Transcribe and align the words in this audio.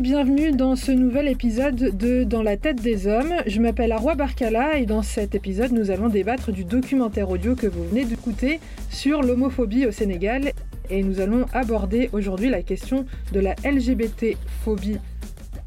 bienvenue 0.00 0.52
dans 0.52 0.76
ce 0.76 0.92
nouvel 0.92 1.26
épisode 1.26 1.96
de 1.96 2.22
Dans 2.22 2.42
la 2.42 2.56
tête 2.56 2.80
des 2.80 3.08
hommes. 3.08 3.34
Je 3.46 3.60
m'appelle 3.60 3.90
Arwa 3.90 4.14
Barkala 4.14 4.78
et 4.78 4.86
dans 4.86 5.02
cet 5.02 5.34
épisode 5.34 5.72
nous 5.72 5.90
allons 5.90 6.08
débattre 6.08 6.52
du 6.52 6.64
documentaire 6.64 7.28
audio 7.30 7.56
que 7.56 7.66
vous 7.66 7.82
venez 7.82 8.04
d'écouter 8.04 8.60
sur 8.90 9.22
l'homophobie 9.22 9.86
au 9.86 9.90
Sénégal 9.90 10.52
et 10.88 11.02
nous 11.02 11.20
allons 11.20 11.46
aborder 11.52 12.10
aujourd'hui 12.12 12.48
la 12.48 12.62
question 12.62 13.06
de 13.32 13.40
la 13.40 13.56
LGBT-phobie 13.64 14.98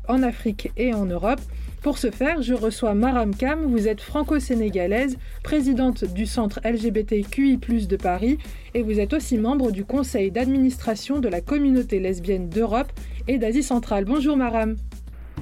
en 0.07 0.23
Afrique 0.23 0.71
et 0.77 0.93
en 0.93 1.05
Europe. 1.05 1.41
Pour 1.82 1.98
ce 1.98 2.09
faire, 2.09 2.41
je 2.41 2.54
reçois 2.54 2.93
Maram 2.93 3.36
Kam, 3.36 3.66
vous 3.66 3.88
êtes 3.88 4.02
franco-sénégalaise, 4.02 5.18
présidente 5.43 6.05
du 6.05 6.25
centre 6.25 6.61
LGBTQI+, 6.63 7.57
de 7.57 7.97
Paris, 7.97 8.38
et 8.75 8.83
vous 8.83 9.00
êtes 9.00 9.13
aussi 9.13 9.38
membre 9.38 9.71
du 9.71 9.83
conseil 9.83 10.32
d'administration 10.32 11.19
de 11.19 11.27
la 11.27 11.41
communauté 11.41 12.00
lesbienne 12.00 12.47
d'Europe 12.50 12.91
et 13.28 13.38
d'Asie 13.38 13.64
centrale. 13.64 14.06
Bonjour 14.06 14.38
Maram. 14.38 14.75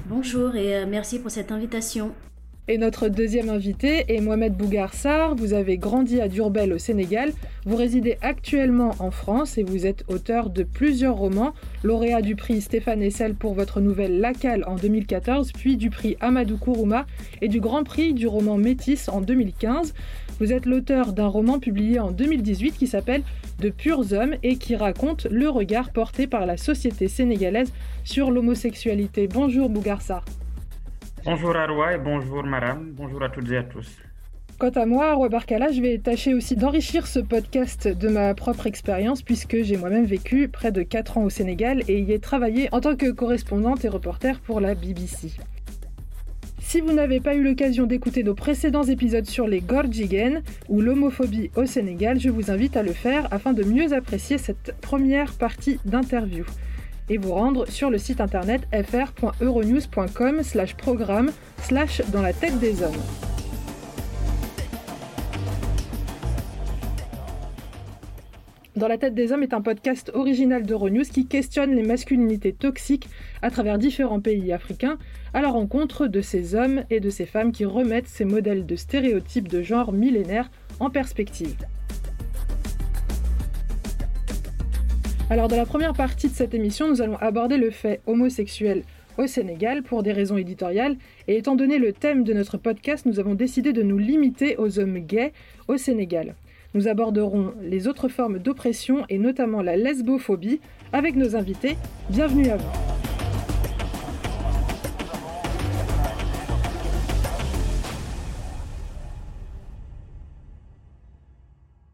Bonjour 0.06 0.56
et 0.56 0.76
euh, 0.76 0.86
merci 0.88 1.18
pour 1.18 1.30
cette 1.30 1.52
invitation. 1.52 2.12
Et 2.68 2.78
notre 2.78 3.08
deuxième 3.08 3.48
invité 3.48 4.04
est 4.08 4.20
Mohamed 4.20 4.54
Bougar 4.54 4.94
Sarr. 4.94 5.34
Vous 5.34 5.54
avez 5.54 5.76
grandi 5.76 6.20
à 6.20 6.28
Durbel 6.28 6.72
au 6.72 6.78
Sénégal. 6.78 7.32
Vous 7.66 7.74
résidez 7.74 8.16
actuellement 8.22 8.94
en 9.00 9.10
France 9.10 9.58
et 9.58 9.64
vous 9.64 9.86
êtes 9.86 10.04
auteur 10.08 10.50
de 10.50 10.62
plusieurs 10.62 11.16
romans, 11.16 11.52
lauréat 11.82 12.22
du 12.22 12.36
prix 12.36 12.60
Stéphane 12.60 13.02
Essel 13.02 13.34
pour 13.34 13.54
votre 13.54 13.80
nouvelle 13.80 14.20
Lacal 14.20 14.62
en 14.66 14.76
2014, 14.76 15.52
puis 15.52 15.76
du 15.76 15.90
prix 15.90 16.16
Amadou 16.20 16.58
Kourouma 16.58 17.06
et 17.40 17.48
du 17.48 17.60
Grand 17.60 17.82
Prix 17.82 18.14
du 18.14 18.26
roman 18.26 18.56
Métis 18.56 19.08
en 19.08 19.20
2015. 19.20 19.92
Vous 20.38 20.52
êtes 20.52 20.64
l'auteur 20.64 21.12
d'un 21.12 21.26
roman 21.26 21.58
publié 21.58 21.98
en 21.98 22.12
2018 22.12 22.78
qui 22.78 22.86
s'appelle 22.86 23.22
De 23.58 23.70
purs 23.70 24.12
hommes 24.12 24.36
et 24.42 24.56
qui 24.56 24.76
raconte 24.76 25.26
le 25.30 25.48
regard 25.48 25.92
porté 25.92 26.26
par 26.26 26.46
la 26.46 26.56
société 26.56 27.08
sénégalaise 27.08 27.72
sur 28.04 28.30
l'homosexualité. 28.30 29.26
Bonjour 29.26 29.68
Bougar 29.68 30.00
Sarr. 30.02 30.24
Bonjour 31.24 31.54
Arwa 31.54 31.92
et 31.94 31.98
bonjour 31.98 32.42
Maram. 32.44 32.92
Bonjour 32.96 33.22
à 33.22 33.28
toutes 33.28 33.50
et 33.50 33.58
à 33.58 33.62
tous. 33.62 33.86
Quant 34.58 34.70
à 34.70 34.86
moi, 34.86 35.10
Arwa 35.10 35.28
Barkala, 35.28 35.70
je 35.70 35.82
vais 35.82 35.98
tâcher 35.98 36.32
aussi 36.32 36.56
d'enrichir 36.56 37.06
ce 37.06 37.18
podcast 37.18 37.86
de 37.88 38.08
ma 38.08 38.34
propre 38.34 38.66
expérience 38.66 39.20
puisque 39.20 39.62
j'ai 39.62 39.76
moi-même 39.76 40.06
vécu 40.06 40.48
près 40.48 40.72
de 40.72 40.82
4 40.82 41.18
ans 41.18 41.24
au 41.24 41.30
Sénégal 41.30 41.82
et 41.88 42.00
y 42.00 42.12
ai 42.12 42.20
travaillé 42.20 42.68
en 42.72 42.80
tant 42.80 42.96
que 42.96 43.10
correspondante 43.10 43.84
et 43.84 43.88
reporter 43.88 44.40
pour 44.40 44.60
la 44.60 44.74
BBC. 44.74 45.32
Si 46.58 46.80
vous 46.80 46.92
n'avez 46.92 47.20
pas 47.20 47.34
eu 47.34 47.42
l'occasion 47.42 47.84
d'écouter 47.84 48.22
nos 48.22 48.34
précédents 48.34 48.84
épisodes 48.84 49.26
sur 49.26 49.46
les 49.46 49.60
Gorjigen 49.60 50.42
ou 50.70 50.80
l'homophobie 50.80 51.50
au 51.54 51.66
Sénégal, 51.66 52.18
je 52.18 52.30
vous 52.30 52.50
invite 52.50 52.78
à 52.78 52.82
le 52.82 52.92
faire 52.92 53.28
afin 53.30 53.52
de 53.52 53.64
mieux 53.64 53.92
apprécier 53.92 54.38
cette 54.38 54.74
première 54.80 55.32
partie 55.34 55.80
d'interview 55.84 56.46
et 57.10 57.18
vous 57.18 57.34
rendre 57.34 57.68
sur 57.68 57.90
le 57.90 57.98
site 57.98 58.20
internet 58.20 58.62
fr.euronews.com 58.72 60.42
slash 60.42 60.76
programme 60.76 61.30
slash 61.58 62.00
dans 62.12 62.22
la 62.22 62.32
tête 62.32 62.58
des 62.58 62.82
hommes. 62.82 63.02
Dans 68.76 68.88
la 68.88 68.96
tête 68.96 69.14
des 69.14 69.32
hommes 69.32 69.42
est 69.42 69.52
un 69.52 69.60
podcast 69.60 70.10
original 70.14 70.62
d'Euronews 70.62 71.04
qui 71.04 71.26
questionne 71.26 71.74
les 71.74 71.82
masculinités 71.82 72.54
toxiques 72.54 73.08
à 73.42 73.50
travers 73.50 73.76
différents 73.76 74.20
pays 74.20 74.52
africains 74.52 74.96
à 75.34 75.42
la 75.42 75.50
rencontre 75.50 76.06
de 76.06 76.22
ces 76.22 76.54
hommes 76.54 76.84
et 76.88 77.00
de 77.00 77.10
ces 77.10 77.26
femmes 77.26 77.52
qui 77.52 77.66
remettent 77.66 78.08
ces 78.08 78.24
modèles 78.24 78.64
de 78.64 78.76
stéréotypes 78.76 79.48
de 79.48 79.60
genre 79.60 79.92
millénaires 79.92 80.50
en 80.78 80.88
perspective. 80.88 81.56
Alors 85.30 85.46
dans 85.46 85.56
la 85.56 85.64
première 85.64 85.92
partie 85.92 86.26
de 86.26 86.34
cette 86.34 86.54
émission, 86.54 86.88
nous 86.88 87.02
allons 87.02 87.16
aborder 87.18 87.56
le 87.56 87.70
fait 87.70 88.00
homosexuel 88.08 88.82
au 89.16 89.28
Sénégal 89.28 89.84
pour 89.84 90.02
des 90.02 90.10
raisons 90.10 90.36
éditoriales 90.36 90.96
et 91.28 91.36
étant 91.36 91.54
donné 91.54 91.78
le 91.78 91.92
thème 91.92 92.24
de 92.24 92.32
notre 92.32 92.56
podcast, 92.56 93.06
nous 93.06 93.20
avons 93.20 93.34
décidé 93.36 93.72
de 93.72 93.84
nous 93.84 93.96
limiter 93.96 94.56
aux 94.56 94.80
hommes 94.80 94.98
gays 94.98 95.32
au 95.68 95.76
Sénégal. 95.76 96.34
Nous 96.74 96.88
aborderons 96.88 97.54
les 97.62 97.86
autres 97.86 98.08
formes 98.08 98.40
d'oppression 98.40 99.04
et 99.08 99.18
notamment 99.18 99.62
la 99.62 99.76
lesbophobie 99.76 100.60
avec 100.92 101.14
nos 101.14 101.36
invités. 101.36 101.76
Bienvenue 102.10 102.48
à 102.48 102.56
vous. 102.56 102.89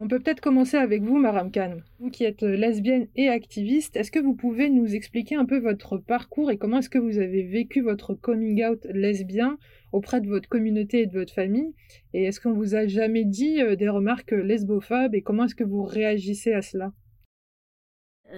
On 0.06 0.08
peut 0.08 0.20
peut-être 0.20 0.40
commencer 0.40 0.76
avec 0.76 1.02
vous, 1.02 1.18
Maram 1.18 1.50
Khan. 1.50 1.78
Vous 1.98 2.10
qui 2.10 2.22
êtes 2.22 2.42
lesbienne 2.42 3.08
et 3.16 3.28
activiste, 3.28 3.96
est-ce 3.96 4.12
que 4.12 4.20
vous 4.20 4.36
pouvez 4.36 4.70
nous 4.70 4.94
expliquer 4.94 5.34
un 5.34 5.44
peu 5.44 5.58
votre 5.58 5.98
parcours 5.98 6.52
et 6.52 6.58
comment 6.58 6.78
est-ce 6.78 6.88
que 6.88 7.00
vous 7.00 7.18
avez 7.18 7.42
vécu 7.42 7.80
votre 7.80 8.14
coming 8.14 8.64
out 8.64 8.86
lesbien 8.88 9.58
auprès 9.90 10.20
de 10.20 10.28
votre 10.28 10.48
communauté 10.48 11.00
et 11.00 11.06
de 11.06 11.18
votre 11.18 11.34
famille? 11.34 11.74
Et 12.14 12.22
est-ce 12.22 12.40
qu'on 12.40 12.52
vous 12.52 12.76
a 12.76 12.86
jamais 12.86 13.24
dit 13.24 13.60
euh, 13.60 13.74
des 13.74 13.88
remarques 13.88 14.30
lesbophobes 14.30 15.16
et 15.16 15.22
comment 15.22 15.46
est-ce 15.46 15.56
que 15.56 15.64
vous 15.64 15.82
réagissez 15.82 16.52
à 16.52 16.62
cela? 16.62 16.86
euh, 16.86 17.05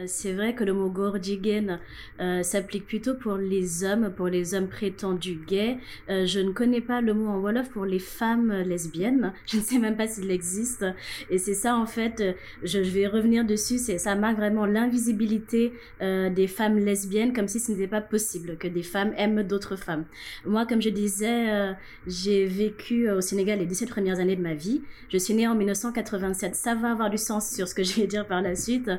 c'est 0.06 0.34
vrai 0.34 0.54
que 0.54 0.64
le 0.64 0.74
mot 0.74 0.90
gordigen 0.90 1.80
euh, 2.20 2.42
s'applique 2.42 2.86
plutôt 2.86 3.14
pour 3.14 3.36
les 3.36 3.84
hommes, 3.84 4.12
pour 4.14 4.28
les 4.28 4.54
hommes 4.54 4.68
prétendus 4.68 5.40
gays. 5.46 5.78
Euh, 6.10 6.26
je 6.26 6.40
ne 6.40 6.52
connais 6.52 6.82
pas 6.82 7.00
le 7.00 7.14
mot 7.14 7.28
en 7.28 7.38
wolof 7.38 7.70
pour 7.70 7.86
les 7.86 7.98
femmes 7.98 8.52
lesbiennes. 8.66 9.32
Je 9.46 9.56
ne 9.56 9.62
sais 9.62 9.78
même 9.78 9.96
pas 9.96 10.06
s'il 10.06 10.30
existe. 10.30 10.84
Et 11.30 11.38
c'est 11.38 11.54
ça 11.54 11.74
en 11.74 11.86
fait. 11.86 12.22
Je, 12.62 12.78
vais 12.78 13.06
revenir 13.06 13.46
dessus. 13.46 13.78
C'est 13.78 13.96
ça 13.96 14.14
marque 14.14 14.36
vraiment 14.36 14.66
l'invisibilité 14.66 15.72
des 16.00 16.46
femmes 16.46 16.78
lesbiennes, 16.78 17.32
comme 17.32 17.48
si 17.48 17.58
ce 17.58 17.72
n'était 17.72 17.88
pas 17.88 18.00
possible 18.00 18.56
que 18.56 18.68
des 18.68 18.82
femmes 18.82 19.12
aiment 19.16 19.42
d'autres 19.42 19.76
femmes. 19.76 20.04
Moi, 20.44 20.66
comme 20.66 20.80
je 20.80 20.90
disais, 20.90 21.74
j'ai 22.06 22.46
vécu 22.46 23.10
au 23.10 23.20
Sénégal 23.20 23.58
les 23.58 23.66
17 23.66 23.88
premières 23.88 24.20
années 24.20 24.36
de 24.36 24.42
ma 24.42 24.54
vie. 24.54 24.82
Je 25.10 25.18
suis 25.18 25.34
née 25.34 25.48
en 25.48 25.54
1987. 25.54 26.54
Ça 26.54 26.74
va 26.74 26.92
avoir 26.92 27.10
du 27.10 27.18
sens 27.18 27.50
sur 27.50 27.66
ce 27.68 27.74
que 27.74 27.82
je 27.82 28.00
vais 28.00 28.06
dire 28.06 28.26
par 28.26 28.42
la 28.42 28.54
suite. 28.54 28.90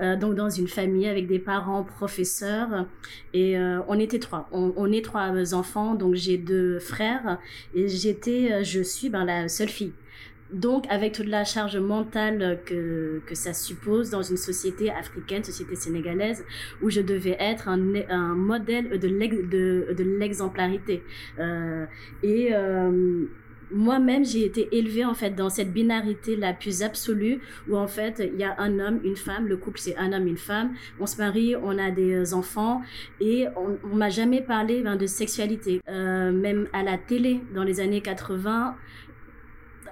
donc 0.00 0.37
dans 0.38 0.48
une 0.48 0.68
famille 0.68 1.08
avec 1.08 1.26
des 1.26 1.40
parents 1.40 1.82
professeurs 1.82 2.86
et 3.34 3.58
euh, 3.58 3.80
on 3.88 3.98
était 3.98 4.20
trois. 4.20 4.48
On, 4.52 4.90
est 4.92 5.04
trois 5.04 5.54
enfants, 5.54 5.94
donc 5.94 6.14
j'ai 6.14 6.38
deux 6.38 6.78
frères 6.78 7.38
et 7.74 7.88
j'étais, 7.88 8.52
euh, 8.52 8.62
je 8.62 8.80
suis 8.80 9.10
ben, 9.10 9.24
la 9.24 9.48
seule 9.48 9.68
fille. 9.68 9.92
Donc, 10.50 10.86
avec 10.88 11.12
toute 11.12 11.26
la 11.26 11.44
charge 11.44 11.76
mentale 11.76 12.60
que, 12.64 13.20
que 13.26 13.34
ça 13.34 13.52
suppose 13.52 14.08
dans 14.08 14.22
une 14.22 14.38
société 14.38 14.90
africaine, 14.90 15.44
société 15.44 15.74
sénégalaise, 15.74 16.42
où 16.80 16.88
je 16.88 17.02
devais 17.02 17.36
être 17.38 17.68
un, 17.68 17.78
un 18.08 18.34
modèle 18.34 18.98
de 18.98 19.08
l'exemplarité. 20.18 21.02
Euh, 21.38 21.84
et 22.22 22.54
moi-même, 23.70 24.24
j'ai 24.24 24.44
été 24.44 24.68
élevée 24.72 25.04
en 25.04 25.14
fait 25.14 25.30
dans 25.30 25.50
cette 25.50 25.72
binarité 25.72 26.36
la 26.36 26.52
plus 26.52 26.82
absolue 26.82 27.40
où 27.68 27.76
en 27.76 27.86
fait 27.86 28.22
il 28.32 28.38
y 28.38 28.44
a 28.44 28.54
un 28.58 28.78
homme, 28.78 29.00
une 29.04 29.16
femme, 29.16 29.46
le 29.46 29.56
couple 29.56 29.78
c'est 29.78 29.96
un 29.96 30.12
homme, 30.12 30.26
une 30.26 30.36
femme, 30.36 30.74
on 31.00 31.06
se 31.06 31.18
marie, 31.18 31.54
on 31.56 31.78
a 31.78 31.90
des 31.90 32.34
enfants 32.34 32.82
et 33.20 33.46
on, 33.56 33.78
on 33.90 33.96
m'a 33.96 34.10
jamais 34.10 34.40
parlé 34.40 34.82
ben, 34.82 34.96
de 34.96 35.06
sexualité. 35.06 35.80
Euh, 35.88 36.32
même 36.32 36.68
à 36.72 36.82
la 36.82 36.98
télé 36.98 37.40
dans 37.54 37.64
les 37.64 37.80
années 37.80 38.00
80, 38.00 38.76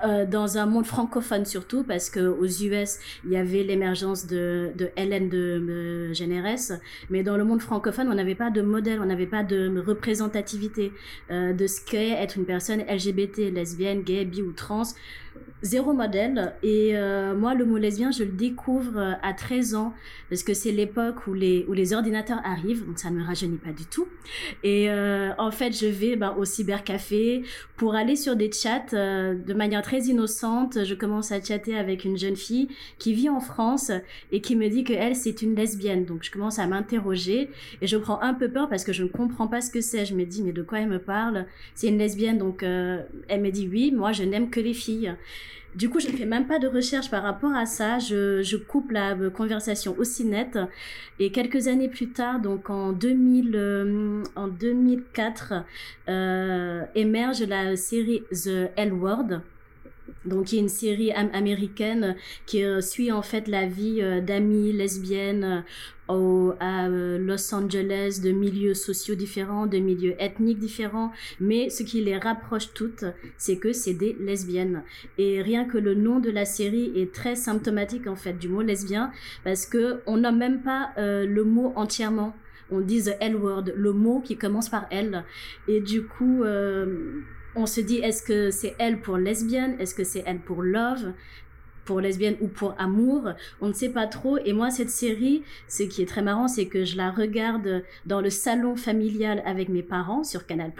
euh, 0.04 0.26
dans 0.26 0.58
un 0.58 0.66
monde 0.66 0.86
francophone 0.86 1.44
surtout, 1.44 1.82
parce 1.82 2.10
que 2.10 2.20
aux 2.20 2.46
US, 2.46 2.98
il 3.24 3.30
y 3.32 3.36
avait 3.36 3.62
l'émergence 3.62 4.26
de, 4.26 4.72
de 4.76 4.90
de 4.96 6.12
euh, 6.12 6.76
mais 7.10 7.22
dans 7.22 7.36
le 7.36 7.44
monde 7.44 7.60
francophone, 7.60 8.08
on 8.08 8.14
n'avait 8.14 8.34
pas 8.34 8.50
de 8.50 8.62
modèle, 8.62 9.00
on 9.00 9.06
n'avait 9.06 9.26
pas 9.26 9.42
de 9.42 9.82
représentativité 9.86 10.92
euh, 11.30 11.52
de 11.52 11.66
ce 11.66 11.80
qu'est 11.80 12.10
être 12.10 12.36
une 12.36 12.44
personne 12.44 12.80
LGBT, 12.80 13.52
lesbienne, 13.52 14.02
gay, 14.02 14.24
bi 14.24 14.42
ou 14.42 14.52
trans 14.52 14.82
zéro 15.62 15.92
modèle. 15.92 16.54
Et 16.62 16.96
euh, 16.96 17.34
moi, 17.34 17.54
le 17.54 17.64
mot 17.64 17.76
lesbien, 17.76 18.10
je 18.10 18.24
le 18.24 18.32
découvre 18.32 18.96
euh, 18.96 19.12
à 19.22 19.32
13 19.32 19.74
ans, 19.74 19.94
parce 20.28 20.42
que 20.42 20.54
c'est 20.54 20.72
l'époque 20.72 21.26
où 21.26 21.34
les, 21.34 21.64
où 21.68 21.72
les 21.72 21.92
ordinateurs 21.92 22.40
arrivent, 22.44 22.86
donc 22.86 22.98
ça 22.98 23.10
ne 23.10 23.16
me 23.16 23.24
rajeunit 23.24 23.58
pas 23.58 23.72
du 23.72 23.84
tout. 23.84 24.06
Et 24.62 24.90
euh, 24.90 25.32
en 25.38 25.50
fait, 25.50 25.72
je 25.72 25.86
vais 25.86 26.16
ben, 26.16 26.34
au 26.38 26.44
cybercafé 26.44 27.42
pour 27.76 27.94
aller 27.94 28.16
sur 28.16 28.36
des 28.36 28.50
chats 28.52 28.86
de 28.92 29.54
manière 29.54 29.82
très 29.82 30.00
innocente. 30.00 30.84
Je 30.84 30.94
commence 30.94 31.32
à 31.32 31.42
chatter 31.42 31.76
avec 31.76 32.04
une 32.04 32.16
jeune 32.16 32.36
fille 32.36 32.68
qui 32.98 33.12
vit 33.12 33.28
en 33.28 33.40
France 33.40 33.90
et 34.32 34.40
qui 34.40 34.56
me 34.56 34.68
dit 34.68 34.84
que 34.84 34.92
elle, 34.92 35.16
c'est 35.16 35.42
une 35.42 35.54
lesbienne. 35.54 36.04
Donc, 36.04 36.22
je 36.22 36.30
commence 36.30 36.58
à 36.58 36.66
m'interroger 36.66 37.50
et 37.80 37.86
je 37.86 37.96
prends 37.96 38.20
un 38.22 38.34
peu 38.34 38.48
peur 38.50 38.68
parce 38.68 38.84
que 38.84 38.92
je 38.92 39.02
ne 39.02 39.08
comprends 39.08 39.48
pas 39.48 39.60
ce 39.60 39.70
que 39.70 39.80
c'est. 39.80 40.04
Je 40.04 40.14
me 40.14 40.24
dis, 40.24 40.42
mais 40.42 40.52
de 40.52 40.62
quoi 40.62 40.80
elle 40.80 40.88
me 40.88 40.98
parle? 40.98 41.46
C'est 41.74 41.88
une 41.88 41.98
lesbienne, 41.98 42.38
donc 42.38 42.62
elle 42.62 43.40
me 43.40 43.50
dit 43.50 43.68
oui, 43.70 43.92
moi, 43.92 44.12
je 44.12 44.22
n'aime 44.22 44.50
que 44.50 44.60
les 44.60 44.74
filles. 44.74 45.14
Du 45.76 45.90
coup, 45.90 46.00
je 46.00 46.08
ne 46.08 46.12
fais 46.12 46.24
même 46.24 46.46
pas 46.46 46.58
de 46.58 46.68
recherche 46.68 47.10
par 47.10 47.22
rapport 47.22 47.54
à 47.54 47.66
ça. 47.66 47.98
Je, 47.98 48.56
coupe 48.56 48.92
la 48.92 49.14
euh, 49.14 49.28
conversation 49.28 49.94
aussi 49.98 50.24
nette. 50.24 50.58
Et 51.18 51.30
quelques 51.30 51.68
années 51.68 51.88
plus 51.88 52.08
tard, 52.08 52.40
donc 52.40 52.70
en 52.70 52.92
2000, 52.92 53.52
euh, 53.54 54.22
en 54.36 54.48
2004, 54.48 55.52
euh, 56.08 56.82
émerge 56.94 57.42
la 57.42 57.76
série 57.76 58.22
The 58.30 58.70
L 58.76 58.94
Word 58.94 59.40
Donc, 60.26 60.52
il 60.52 60.56
y 60.56 60.58
a 60.58 60.62
une 60.62 60.68
série 60.68 61.12
américaine 61.12 62.16
qui 62.46 62.62
suit 62.80 63.12
en 63.12 63.22
fait 63.22 63.48
la 63.48 63.66
vie 63.66 64.02
d'amis 64.22 64.72
lesbiennes 64.72 65.64
à 66.08 66.86
euh, 66.86 67.18
Los 67.18 67.54
Angeles 67.54 68.20
de 68.22 68.30
milieux 68.30 68.74
sociaux 68.74 69.14
différents, 69.14 69.66
de 69.66 69.78
milieux 69.78 70.14
ethniques 70.20 70.58
différents, 70.58 71.12
mais 71.40 71.68
ce 71.70 71.82
qui 71.82 72.02
les 72.02 72.16
rapproche 72.16 72.72
toutes, 72.74 73.04
c'est 73.36 73.56
que 73.56 73.72
c'est 73.72 73.94
des 73.94 74.16
lesbiennes. 74.20 74.82
Et 75.18 75.42
rien 75.42 75.64
que 75.64 75.78
le 75.78 75.94
nom 75.94 76.20
de 76.20 76.30
la 76.30 76.44
série 76.44 76.92
est 76.94 77.12
très 77.12 77.34
symptomatique 77.34 78.06
en 78.06 78.16
fait 78.16 78.34
du 78.34 78.48
mot 78.48 78.62
lesbien, 78.62 79.10
parce 79.44 79.66
que 79.66 80.00
on 80.06 80.16
n'a 80.18 80.32
même 80.32 80.62
pas 80.62 80.90
euh, 80.98 81.26
le 81.26 81.44
mot 81.44 81.72
entièrement. 81.76 82.34
On 82.70 82.80
dit 82.80 83.04
the 83.04 83.16
L 83.20 83.36
word, 83.36 83.64
le 83.76 83.92
mot 83.92 84.20
qui 84.20 84.36
commence 84.36 84.68
par 84.68 84.86
L. 84.90 85.24
Et 85.68 85.80
du 85.80 86.04
coup, 86.04 86.42
euh, 86.42 87.20
on 87.56 87.66
se 87.66 87.80
dit 87.80 87.98
est-ce 87.98 88.22
que 88.22 88.50
c'est 88.50 88.74
elle 88.78 89.00
pour 89.00 89.16
lesbienne, 89.16 89.76
est-ce 89.80 89.94
que 89.94 90.04
c'est 90.04 90.22
elle 90.26 90.38
pour 90.38 90.62
love, 90.62 91.12
pour 91.86 92.00
lesbienne 92.00 92.36
ou 92.42 92.48
pour 92.48 92.74
amour, 92.78 93.30
on 93.62 93.68
ne 93.68 93.72
sait 93.72 93.88
pas 93.88 94.06
trop. 94.06 94.36
Et 94.44 94.52
moi, 94.52 94.70
cette 94.70 94.90
série, 94.90 95.42
ce 95.68 95.84
qui 95.84 96.02
est 96.02 96.06
très 96.06 96.20
marrant, 96.20 96.48
c'est 96.48 96.66
que 96.66 96.84
je 96.84 96.96
la 96.96 97.10
regarde 97.10 97.82
dans 98.04 98.20
le 98.20 98.28
salon 98.28 98.76
familial 98.76 99.42
avec 99.46 99.70
mes 99.70 99.82
parents 99.82 100.24
sur 100.24 100.46
Canal+, 100.46 100.72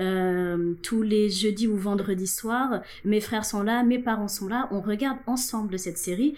euh, 0.00 0.74
tous 0.82 1.02
les 1.02 1.28
jeudis 1.28 1.66
ou 1.66 1.76
vendredis 1.76 2.28
soirs. 2.28 2.82
Mes 3.04 3.20
frères 3.20 3.44
sont 3.44 3.62
là, 3.62 3.82
mes 3.82 3.98
parents 3.98 4.28
sont 4.28 4.48
là, 4.48 4.68
on 4.70 4.80
regarde 4.80 5.18
ensemble 5.26 5.78
cette 5.78 5.98
série 5.98 6.36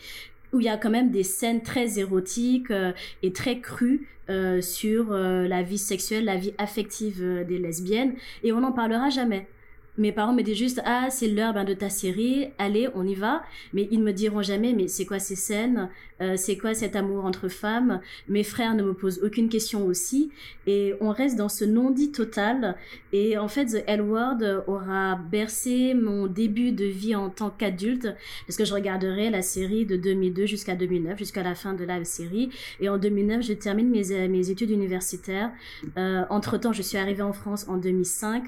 où 0.54 0.60
il 0.60 0.66
y 0.66 0.68
a 0.68 0.76
quand 0.76 0.90
même 0.90 1.10
des 1.10 1.24
scènes 1.24 1.62
très 1.62 1.98
érotiques 1.98 2.70
euh, 2.70 2.92
et 3.22 3.32
très 3.32 3.60
crues 3.60 4.08
euh, 4.30 4.62
sur 4.62 5.12
la 5.12 5.62
vie 5.62 5.78
sexuelle, 5.78 6.24
la 6.24 6.36
vie 6.36 6.54
affective 6.56 7.44
des 7.46 7.58
lesbiennes, 7.58 8.14
et 8.42 8.52
on 8.52 8.60
n'en 8.60 8.72
parlera 8.72 9.10
jamais 9.10 9.46
mes 9.96 10.12
parents 10.12 10.32
me 10.32 10.42
disent 10.42 10.56
juste 10.56 10.82
ah 10.84 11.08
c'est 11.10 11.28
l'heure 11.28 11.54
ben, 11.54 11.64
de 11.64 11.74
ta 11.74 11.88
série. 11.88 12.48
Allez 12.58 12.88
on 12.94 13.06
y 13.06 13.14
va 13.14 13.42
mais 13.72 13.88
ils 13.90 14.02
me 14.02 14.12
diront 14.12 14.42
jamais 14.42 14.72
mais 14.72 14.88
c'est 14.88 15.06
quoi 15.06 15.18
ces 15.18 15.36
scènes? 15.36 15.88
Euh, 16.20 16.34
c'est 16.36 16.56
quoi 16.56 16.74
cet 16.74 16.96
amour 16.96 17.24
entre 17.24 17.48
femmes? 17.48 18.00
Mes 18.28 18.44
frères 18.44 18.74
ne 18.74 18.82
me 18.82 18.94
posent 18.94 19.20
aucune 19.22 19.48
question 19.48 19.84
aussi. 19.86 20.30
Et 20.66 20.94
on 21.00 21.10
reste 21.10 21.36
dans 21.36 21.48
ce 21.48 21.64
non-dit 21.64 22.12
total. 22.12 22.76
Et 23.12 23.36
en 23.36 23.48
fait 23.48 23.66
The 23.66 23.84
L 23.86 24.02
Word 24.02 24.64
aura 24.66 25.16
bercé 25.16 25.94
mon 25.94 26.26
début 26.26 26.72
de 26.72 26.84
vie 26.84 27.14
en 27.14 27.30
tant 27.30 27.50
qu'adulte 27.50 28.08
parce 28.46 28.56
que 28.56 28.64
je 28.64 28.74
regarderai 28.74 29.30
la 29.30 29.42
série 29.42 29.86
de 29.86 29.96
2002 29.96 30.46
jusqu'à 30.46 30.76
2009 30.76 31.18
jusqu'à 31.18 31.42
la 31.42 31.54
fin 31.54 31.74
de 31.74 31.84
la 31.84 32.04
série. 32.04 32.50
Et 32.80 32.88
en 32.88 32.98
2009 32.98 33.42
je 33.42 33.52
termine 33.52 33.90
mes, 33.90 34.28
mes 34.28 34.50
études 34.50 34.70
universitaires. 34.70 35.50
Euh, 35.98 36.24
entre 36.30 36.58
temps 36.58 36.72
je 36.72 36.82
suis 36.82 36.98
arrivée 36.98 37.22
en 37.22 37.32
France 37.32 37.66
en 37.68 37.76
2005 37.76 38.44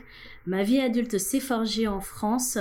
Ma 0.47 0.63
vie 0.63 0.81
adulte 0.81 1.19
s'est 1.19 1.41
forgée 1.41 1.89
en 1.89 2.01
France 2.01 2.57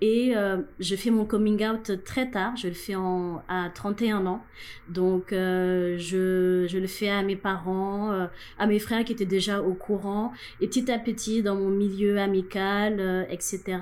et 0.00 0.34
euh, 0.34 0.62
je 0.80 0.96
fais 0.96 1.10
mon 1.10 1.26
coming 1.26 1.66
out 1.66 2.02
très 2.02 2.30
tard. 2.30 2.56
Je 2.56 2.68
le 2.68 2.74
fais 2.74 2.94
en, 2.94 3.42
à 3.48 3.68
31 3.68 4.24
ans. 4.24 4.42
Donc, 4.88 5.32
euh, 5.32 5.96
je, 5.98 6.66
je, 6.66 6.78
le 6.78 6.86
fais 6.86 7.10
à 7.10 7.22
mes 7.22 7.36
parents, 7.36 8.10
euh, 8.12 8.26
à 8.58 8.66
mes 8.66 8.78
frères 8.78 9.04
qui 9.04 9.12
étaient 9.12 9.26
déjà 9.26 9.60
au 9.60 9.74
courant 9.74 10.32
et 10.62 10.66
petit 10.66 10.90
à 10.90 10.98
petit 10.98 11.42
dans 11.42 11.56
mon 11.56 11.68
milieu 11.68 12.18
amical, 12.18 13.26
etc. 13.30 13.78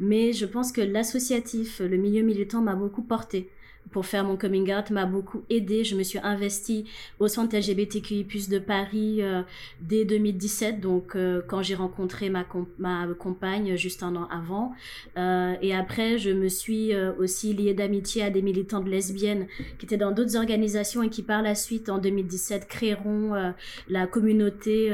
Mais 0.00 0.32
je 0.32 0.46
pense 0.46 0.72
que 0.72 0.80
l'associatif, 0.80 1.80
le 1.80 1.96
milieu 1.96 2.22
militant 2.22 2.62
m'a 2.62 2.74
beaucoup 2.74 3.02
porté 3.02 3.48
pour 3.90 4.06
faire 4.06 4.24
mon 4.24 4.36
coming 4.36 4.72
out 4.72 4.90
m'a 4.90 5.06
beaucoup 5.06 5.42
aidé. 5.50 5.84
Je 5.84 5.96
me 5.96 6.02
suis 6.02 6.18
investie 6.18 6.84
au 7.18 7.28
centre 7.28 7.56
LGBTQI+ 7.56 8.26
de 8.48 8.58
Paris 8.58 9.22
euh, 9.22 9.42
dès 9.80 10.04
2017, 10.04 10.80
donc 10.80 11.14
euh, 11.14 11.40
quand 11.46 11.62
j'ai 11.62 11.74
rencontré 11.74 12.30
ma, 12.30 12.46
ma 12.78 13.06
compagne 13.18 13.76
juste 13.76 14.02
un 14.02 14.16
an 14.16 14.28
avant. 14.30 14.72
Euh, 15.16 15.54
et 15.62 15.74
après, 15.74 16.18
je 16.18 16.30
me 16.30 16.48
suis 16.48 16.94
aussi 17.18 17.54
liée 17.54 17.74
d'amitié 17.74 18.22
à 18.22 18.30
des 18.30 18.42
militantes 18.42 18.86
lesbiennes 18.86 19.46
qui 19.78 19.86
étaient 19.86 19.96
dans 19.96 20.12
d'autres 20.12 20.36
organisations 20.36 21.02
et 21.02 21.10
qui 21.10 21.22
par 21.22 21.42
la 21.42 21.54
suite, 21.54 21.88
en 21.88 21.98
2017, 21.98 22.66
créeront 22.68 23.52
la 23.88 24.06
communauté 24.06 24.90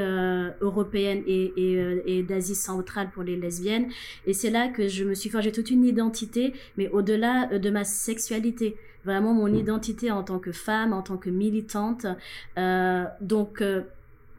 européenne 0.61 1.23
et, 1.27 1.53
et, 1.57 2.17
et 2.17 2.23
d'Asie 2.23 2.55
centrale 2.55 3.09
pour 3.13 3.23
les 3.23 3.35
lesbiennes. 3.35 3.89
Et 4.25 4.33
c'est 4.33 4.49
là 4.49 4.67
que 4.67 4.87
je 4.87 5.03
me 5.03 5.13
suis 5.13 5.29
forgé 5.29 5.51
toute 5.51 5.69
une 5.69 5.85
identité, 5.85 6.53
mais 6.77 6.89
au-delà 6.89 7.57
de 7.57 7.69
ma 7.69 7.83
sexualité 7.83 8.75
vraiment 9.05 9.33
mon 9.33 9.47
mm. 9.47 9.55
identité 9.55 10.11
en 10.11 10.23
tant 10.23 10.39
que 10.39 10.51
femme, 10.51 10.93
en 10.93 11.01
tant 11.01 11.17
que 11.17 11.29
militante. 11.29 12.05
Euh, 12.57 13.05
donc, 13.21 13.61
euh, 13.61 13.81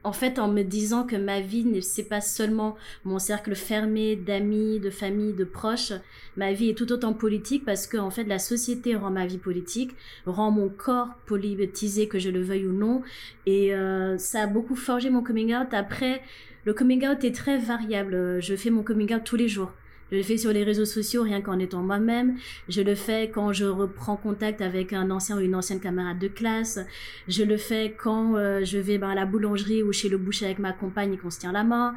en 0.04 0.12
fait, 0.12 0.38
en 0.38 0.46
me 0.46 0.62
disant 0.62 1.04
que 1.04 1.16
ma 1.16 1.40
vie, 1.40 1.82
c'est 1.82 2.04
pas 2.04 2.20
seulement 2.20 2.76
mon 3.04 3.18
cercle 3.18 3.56
fermé 3.56 4.14
d'amis, 4.14 4.78
de 4.78 4.90
famille, 4.90 5.32
de 5.32 5.42
proches, 5.42 5.92
ma 6.36 6.52
vie 6.52 6.70
est 6.70 6.74
tout 6.74 6.92
autant 6.92 7.12
politique 7.12 7.64
parce 7.64 7.88
que, 7.88 7.96
en 7.96 8.10
fait, 8.10 8.22
la 8.22 8.38
société 8.38 8.94
rend 8.94 9.10
ma 9.10 9.26
vie 9.26 9.38
politique, 9.38 9.96
rend 10.24 10.52
mon 10.52 10.68
corps 10.68 11.08
politisé, 11.26 12.06
que 12.06 12.20
je 12.20 12.30
le 12.30 12.40
veuille 12.40 12.66
ou 12.66 12.72
non. 12.72 13.02
Et 13.46 13.74
euh, 13.74 14.16
ça 14.16 14.42
a 14.42 14.46
beaucoup 14.46 14.76
forgé 14.76 15.10
mon 15.10 15.24
coming 15.24 15.52
out. 15.54 15.72
Après, 15.72 16.22
le 16.64 16.72
coming 16.72 17.04
out 17.08 17.24
est 17.24 17.34
très 17.34 17.58
variable. 17.58 18.40
Je 18.40 18.54
fais 18.54 18.70
mon 18.70 18.84
coming 18.84 19.12
out 19.12 19.24
tous 19.24 19.36
les 19.36 19.48
jours. 19.48 19.72
Je 20.10 20.16
le 20.16 20.22
fais 20.22 20.36
sur 20.36 20.52
les 20.52 20.62
réseaux 20.62 20.84
sociaux 20.84 21.22
rien 21.22 21.40
qu'en 21.40 21.58
étant 21.58 21.82
moi-même. 21.82 22.36
Je 22.68 22.80
le 22.80 22.94
fais 22.94 23.30
quand 23.30 23.52
je 23.52 23.64
reprends 23.64 24.16
contact 24.16 24.60
avec 24.60 24.92
un 24.92 25.10
ancien 25.10 25.36
ou 25.36 25.40
une 25.40 25.54
ancienne 25.54 25.80
camarade 25.80 26.18
de 26.18 26.28
classe. 26.28 26.78
Je 27.26 27.42
le 27.42 27.56
fais 27.56 27.94
quand 27.98 28.36
euh, 28.36 28.64
je 28.64 28.78
vais 28.78 28.98
ben, 28.98 29.10
à 29.10 29.14
la 29.14 29.26
boulangerie 29.26 29.82
ou 29.82 29.92
chez 29.92 30.08
le 30.08 30.18
boucher 30.18 30.46
avec 30.46 30.58
ma 30.58 30.72
compagne 30.72 31.14
et 31.14 31.16
qu'on 31.16 31.30
se 31.30 31.40
tient 31.40 31.52
la 31.52 31.64
main. 31.64 31.94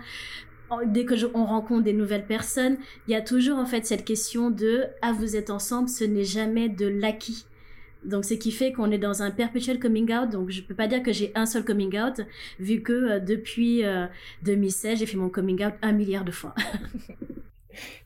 Dès 0.85 1.03
que 1.03 1.15
on 1.33 1.45
rencontre 1.45 1.83
des 1.83 1.93
nouvelles 1.93 2.27
personnes, 2.27 2.77
il 3.07 3.11
y 3.11 3.15
a 3.15 3.21
toujours 3.21 3.57
en 3.57 3.65
fait 3.65 3.87
cette 3.87 4.05
question 4.05 4.51
de 4.51 4.83
ah 5.01 5.13
vous 5.13 5.35
êtes 5.35 5.49
ensemble, 5.49 5.89
ce 5.89 6.03
n'est 6.03 6.23
jamais 6.23 6.69
de 6.69 6.87
l'acquis. 6.87 7.45
Donc, 8.05 8.23
ce 8.23 8.33
qui 8.33 8.51
fait 8.51 8.71
qu'on 8.71 8.91
est 8.91 8.97
dans 8.97 9.23
un 9.23 9.31
perpétuel 9.31 9.79
coming 9.79 10.13
out. 10.13 10.29
Donc, 10.29 10.51
je 10.51 10.61
peux 10.61 10.75
pas 10.75 10.87
dire 10.87 11.03
que 11.03 11.11
j'ai 11.11 11.31
un 11.35 11.45
seul 11.45 11.65
coming 11.65 11.99
out, 11.99 12.21
vu 12.59 12.81
que 12.81 12.93
euh, 12.93 13.19
depuis 13.19 13.83
2016, 14.43 14.93
euh, 14.93 14.95
j'ai 14.99 15.05
fait 15.05 15.17
mon 15.17 15.29
coming 15.29 15.65
out 15.65 15.73
un 15.81 15.91
milliard 15.91 16.23
de 16.23 16.31
fois. 16.31 16.55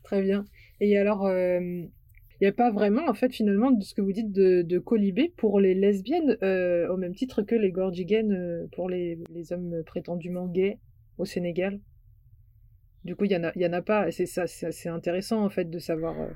Très 0.02 0.22
bien. 0.22 0.44
Et 0.80 0.98
alors, 0.98 1.28
il 2.40 2.44
n'y 2.44 2.48
a 2.48 2.52
pas 2.52 2.70
vraiment, 2.70 3.08
en 3.08 3.14
fait, 3.14 3.32
finalement, 3.32 3.70
de 3.70 3.82
ce 3.82 3.94
que 3.94 4.00
vous 4.00 4.12
dites 4.12 4.32
de, 4.32 4.78
colibé 4.78 5.32
pour 5.36 5.60
les 5.60 5.74
lesbiennes, 5.74 6.36
euh, 6.42 6.88
au 6.88 6.96
même 6.96 7.14
titre 7.14 7.42
que 7.42 7.54
les 7.54 7.70
gorgigaines 7.70 8.32
euh, 8.32 8.66
pour 8.72 8.90
les, 8.90 9.18
hommes 9.52 9.82
prétendument 9.86 10.46
gays 10.46 10.78
au 11.16 11.24
Sénégal 11.24 11.78
Du 13.04 13.14
coup, 13.14 13.24
il 13.24 13.28
n'y 13.28 13.36
en, 13.36 13.44
a, 13.44 13.52
en 13.56 13.72
a 13.72 13.82
pas. 13.82 14.10
C'est, 14.10 14.26
ça, 14.26 14.46
c'est, 14.46 14.88
intéressant, 14.88 15.44
en 15.44 15.48
fait, 15.48 15.70
de 15.70 15.78
savoir. 15.78 16.20
Euh. 16.20 16.26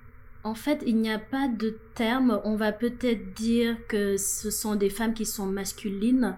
En 0.44 0.54
fait, 0.54 0.84
il 0.86 0.96
n'y 0.96 1.10
a 1.10 1.18
pas 1.18 1.48
de 1.48 1.76
terme. 1.96 2.40
On 2.44 2.54
va 2.54 2.72
peut-être 2.72 3.34
dire 3.34 3.76
que 3.88 4.16
ce 4.16 4.50
sont 4.50 4.76
des 4.76 4.90
femmes 4.90 5.14
qui 5.14 5.26
sont 5.26 5.46
masculines 5.46 6.36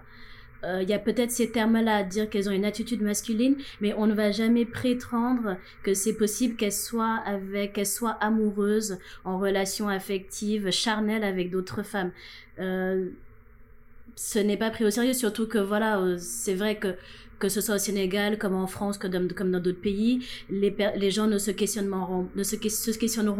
il 0.63 0.67
euh, 0.67 0.83
y 0.83 0.93
a 0.93 0.99
peut-être 0.99 1.31
ces 1.31 1.51
termes-là 1.51 1.97
à 1.97 2.03
dire 2.03 2.29
qu'elles 2.29 2.47
ont 2.47 2.53
une 2.53 2.65
attitude 2.65 3.01
masculine, 3.01 3.55
mais 3.79 3.93
on 3.93 4.05
ne 4.05 4.13
va 4.13 4.31
jamais 4.31 4.65
prétendre 4.65 5.57
que 5.83 5.93
c'est 5.93 6.13
possible 6.13 6.55
qu'elles 6.55 6.71
soient 6.71 7.21
avec, 7.25 7.73
qu'elles 7.73 7.87
soient 7.87 8.17
amoureuses, 8.21 8.99
en 9.25 9.39
relation 9.39 9.89
affective, 9.89 10.69
charnelle 10.69 11.23
avec 11.23 11.49
d'autres 11.49 11.83
femmes. 11.83 12.11
Euh, 12.59 13.09
ce 14.15 14.39
n'est 14.39 14.57
pas 14.57 14.69
pris 14.69 14.85
au 14.85 14.91
sérieux, 14.91 15.13
surtout 15.13 15.47
que 15.47 15.57
voilà, 15.57 15.99
euh, 15.99 16.17
c'est 16.19 16.53
vrai 16.53 16.75
que 16.75 16.95
que 17.41 17.49
ce 17.49 17.59
soit 17.59 17.75
au 17.75 17.79
Sénégal, 17.79 18.37
comme 18.37 18.53
en 18.53 18.67
France, 18.67 18.99
comme 18.99 19.11
dans, 19.11 19.59
d'autres 19.59 19.81
pays, 19.81 20.23
les, 20.49 21.11
gens 21.11 21.25
ne 21.25 21.39
se 21.39 21.49
questionneront, 21.49 22.27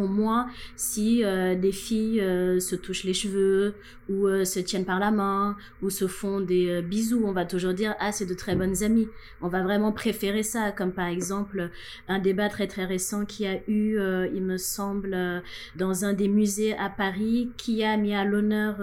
moins 0.07 0.47
si 0.75 1.23
euh, 1.23 1.55
des 1.55 1.71
filles 1.71 2.19
euh, 2.19 2.59
se 2.59 2.75
touchent 2.75 3.03
les 3.03 3.13
cheveux 3.13 3.75
ou 4.09 4.25
euh, 4.27 4.43
se 4.43 4.59
tiennent 4.59 4.85
par 4.85 4.99
la 4.99 5.11
main 5.11 5.55
ou 5.83 5.91
se 5.91 6.07
font 6.07 6.41
des 6.41 6.81
bisous. 6.81 7.21
On 7.23 7.31
va 7.31 7.45
toujours 7.45 7.73
dire 7.73 7.93
ah 7.99 8.11
c'est 8.11 8.25
de 8.25 8.33
très 8.33 8.55
bonnes 8.55 8.83
amies. 8.83 9.07
On 9.39 9.47
va 9.47 9.61
vraiment 9.61 9.91
préférer 9.91 10.41
ça, 10.41 10.71
comme 10.71 10.91
par 10.91 11.07
exemple 11.07 11.69
un 12.07 12.17
débat 12.17 12.49
très 12.49 12.65
très 12.65 12.85
récent 12.85 13.25
qui 13.25 13.45
a 13.45 13.57
eu, 13.67 13.99
il 14.33 14.41
me 14.41 14.57
semble, 14.57 15.43
dans 15.75 16.05
un 16.05 16.13
des 16.13 16.27
musées 16.27 16.75
à 16.75 16.89
Paris, 16.89 17.51
qui 17.57 17.83
a 17.83 17.97
mis 17.97 18.15
à 18.15 18.25
l'honneur 18.25 18.77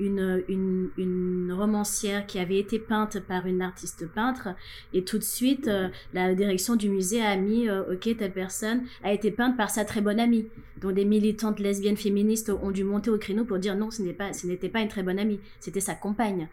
une 0.00 1.52
romancière 1.56 2.26
qui 2.26 2.40
avait 2.40 2.58
été 2.58 2.80
peinte 2.80 3.20
par 3.20 3.46
une 3.46 3.62
artiste 3.62 4.06
peintre 4.08 4.47
et 4.92 5.04
tout 5.04 5.18
de 5.18 5.24
suite, 5.24 5.68
euh, 5.68 5.88
la 6.14 6.34
direction 6.34 6.76
du 6.76 6.88
musée 6.88 7.22
a 7.22 7.36
mis, 7.36 7.68
euh, 7.68 7.92
ok, 7.92 8.16
telle 8.16 8.32
personne 8.32 8.82
a 9.02 9.12
été 9.12 9.30
peinte 9.30 9.56
par 9.56 9.70
sa 9.70 9.84
très 9.84 10.00
bonne 10.00 10.20
amie. 10.20 10.46
Donc 10.80 10.94
des 10.94 11.04
militantes 11.04 11.58
lesbiennes 11.58 11.96
féministes 11.96 12.50
ont 12.50 12.70
dû 12.70 12.84
monter 12.84 13.10
au 13.10 13.18
créneau 13.18 13.44
pour 13.44 13.58
dire 13.58 13.76
non, 13.76 13.90
ce 13.90 14.02
n'était 14.02 14.68
pas, 14.68 14.78
pas 14.78 14.80
une 14.80 14.88
très 14.88 15.02
bonne 15.02 15.18
amie, 15.18 15.40
c'était 15.60 15.80
sa 15.80 15.94
compagne. 15.94 16.48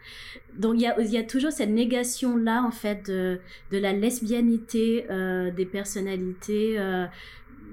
Donc 0.54 0.74
il 0.76 0.82
y 0.82 1.18
a, 1.18 1.22
toujours 1.22 1.52
cette 1.52 1.70
négation 1.70 2.36
là 2.36 2.62
en 2.62 2.70
fait 2.70 3.06
de, 3.08 3.38
de 3.70 3.78
la 3.78 3.92
lesbianité 3.92 5.06
euh, 5.10 5.50
des 5.50 5.66
personnalités 5.66 6.76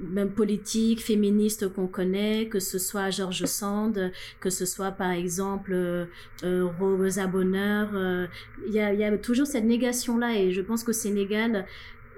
même 0.02 0.32
politique, 0.32 1.02
féministe 1.02 1.68
qu'on 1.74 1.88
connaît, 1.88 2.48
que 2.48 2.60
ce 2.60 2.78
soit 2.80 3.10
George 3.10 3.46
Sand, 3.46 4.12
que 4.40 4.50
ce 4.50 4.66
soit 4.66 4.92
par 4.92 5.12
exemple 5.12 5.74
euh, 5.74 6.06
euh 6.44 6.68
Rosa 6.80 7.28
Bonheur. 7.28 7.90
Euh, 7.94 8.28
il 8.68 8.74
y, 8.74 8.80
a, 8.80 9.18
toujours 9.18 9.48
cette 9.48 9.66
négation-là 9.66 10.36
et 10.36 10.52
je 10.52 10.62
pense 10.62 10.84
qu'au 10.84 10.94
Sénégal, 10.94 11.66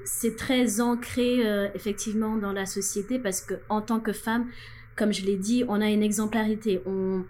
c'est 0.03 0.35
très 0.35 0.81
ancré 0.81 1.45
euh, 1.45 1.67
effectivement 1.73 2.37
dans 2.37 2.53
la 2.53 2.65
société 2.65 3.19
parce 3.19 3.41
que 3.41 3.55
en 3.69 3.81
tant 3.81 3.99
que 3.99 4.13
femme, 4.13 4.47
comme 4.95 5.13
je 5.13 5.25
l'ai 5.25 5.37
dit, 5.37 5.63
on 5.67 5.81
a 5.81 5.89
une 5.89 6.03
exemplarité. 6.03 6.81
On, 6.85 7.23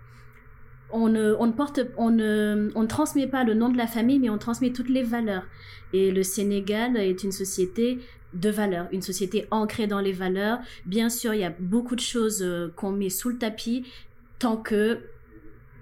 on 0.91 1.09
ne, 1.09 1.51
porte, 1.51 1.81
on 1.97 2.11
ne, 2.11 2.69
on 2.75 2.83
ne 2.83 2.87
transmet 2.87 3.27
pas 3.27 3.43
le 3.43 3.53
nom 3.53 3.69
de 3.69 3.77
la 3.77 3.87
famille, 3.87 4.19
mais 4.19 4.29
on 4.29 4.37
transmet 4.37 4.71
toutes 4.71 4.89
les 4.89 5.03
valeurs. 5.03 5.45
Et 5.93 6.11
le 6.11 6.23
Sénégal 6.23 6.97
est 6.97 7.23
une 7.23 7.31
société 7.31 7.99
de 8.35 8.49
valeurs, 8.49 8.87
une 8.91 9.01
société 9.01 9.47
ancrée 9.49 9.87
dans 9.87 10.01
les 10.01 10.11
valeurs. 10.11 10.59
Bien 10.85 11.09
sûr, 11.09 11.33
il 11.33 11.41
y 11.41 11.45
a 11.45 11.53
beaucoup 11.59 11.95
de 11.95 12.01
choses 12.01 12.43
euh, 12.43 12.71
qu'on 12.75 12.91
met 12.91 13.09
sous 13.09 13.29
le 13.29 13.37
tapis 13.37 13.85
tant 14.39 14.57
que 14.57 14.99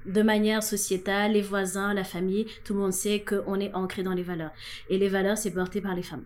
de 0.06 0.22
manière 0.22 0.64
sociétale, 0.64 1.32
les 1.32 1.42
voisins, 1.42 1.94
la 1.94 2.04
famille, 2.04 2.46
tout 2.66 2.74
le 2.74 2.80
monde 2.80 2.94
sait 2.94 3.22
qu'on 3.22 3.60
est 3.60 3.74
ancré 3.74 4.04
dans 4.04 4.14
les 4.14 4.24
valeurs. 4.24 4.52
Et 4.90 4.98
les 4.98 5.08
valeurs, 5.08 5.38
c'est 5.38 5.54
porté 5.54 5.82
par 5.82 5.96
les 5.96 6.04
femmes. 6.04 6.26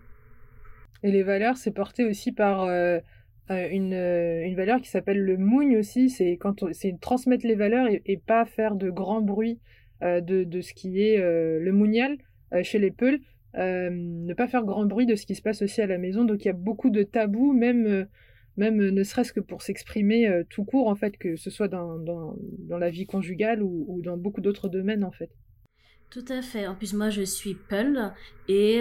Et 1.02 1.12
les 1.12 1.22
valeurs, 1.22 1.56
c'est 1.56 1.70
porté 1.70 2.04
aussi 2.04 2.32
par 2.32 2.62
euh, 2.62 2.98
euh, 3.50 3.68
une, 3.70 3.94
une, 3.94 4.56
valeur 4.56 4.80
qui 4.80 4.88
s'appelle 4.88 5.20
le 5.20 5.36
mougne 5.36 5.78
aussi. 5.78 6.10
C'est 6.10 6.36
quand 6.38 6.64
c'est 6.72 6.98
transmettre 7.00 7.46
les 7.46 7.54
valeurs 7.54 7.86
et, 7.88 8.20
pas 8.26 8.44
faire 8.44 8.74
de 8.74 8.90
grand 8.90 9.20
bruit 9.20 9.60
de, 10.02 10.44
de, 10.44 10.60
ce 10.60 10.74
qui 10.74 11.00
est 11.00 11.18
le 11.18 11.70
mounial 11.72 12.18
chez 12.62 12.80
les 12.80 12.90
Peuls. 12.90 13.20
Euh, 13.56 13.88
ne 13.90 14.34
pas 14.34 14.46
faire 14.46 14.64
grand 14.64 14.84
bruit 14.84 15.06
de 15.06 15.14
ce 15.14 15.24
qui 15.24 15.34
se 15.34 15.42
passe 15.42 15.62
aussi 15.62 15.80
à 15.80 15.86
la 15.86 15.98
maison. 15.98 16.24
Donc 16.24 16.44
il 16.44 16.48
y 16.48 16.50
a 16.50 16.54
beaucoup 16.54 16.90
de 16.90 17.02
tabous, 17.02 17.52
même, 17.52 17.86
euh, 17.86 18.04
même 18.56 18.76
ne 18.76 19.02
serait-ce 19.02 19.32
que 19.32 19.40
pour 19.40 19.62
s'exprimer 19.62 20.28
euh, 20.28 20.44
tout 20.48 20.64
court, 20.64 20.88
en 20.88 20.94
fait, 20.94 21.16
que 21.16 21.36
ce 21.36 21.50
soit 21.50 21.68
dans, 21.68 21.98
dans, 21.98 22.78
la 22.78 22.90
vie 22.90 23.06
conjugale 23.06 23.62
ou, 23.62 24.00
dans 24.02 24.16
beaucoup 24.16 24.40
d'autres 24.40 24.68
domaines, 24.68 25.04
en 25.04 25.12
fait. 25.12 25.30
Tout 26.10 26.24
à 26.28 26.40
fait. 26.40 26.66
En 26.66 26.74
plus, 26.74 26.94
moi, 26.94 27.10
je 27.10 27.20
suis 27.20 27.54
Peul 27.54 28.12
et 28.48 28.80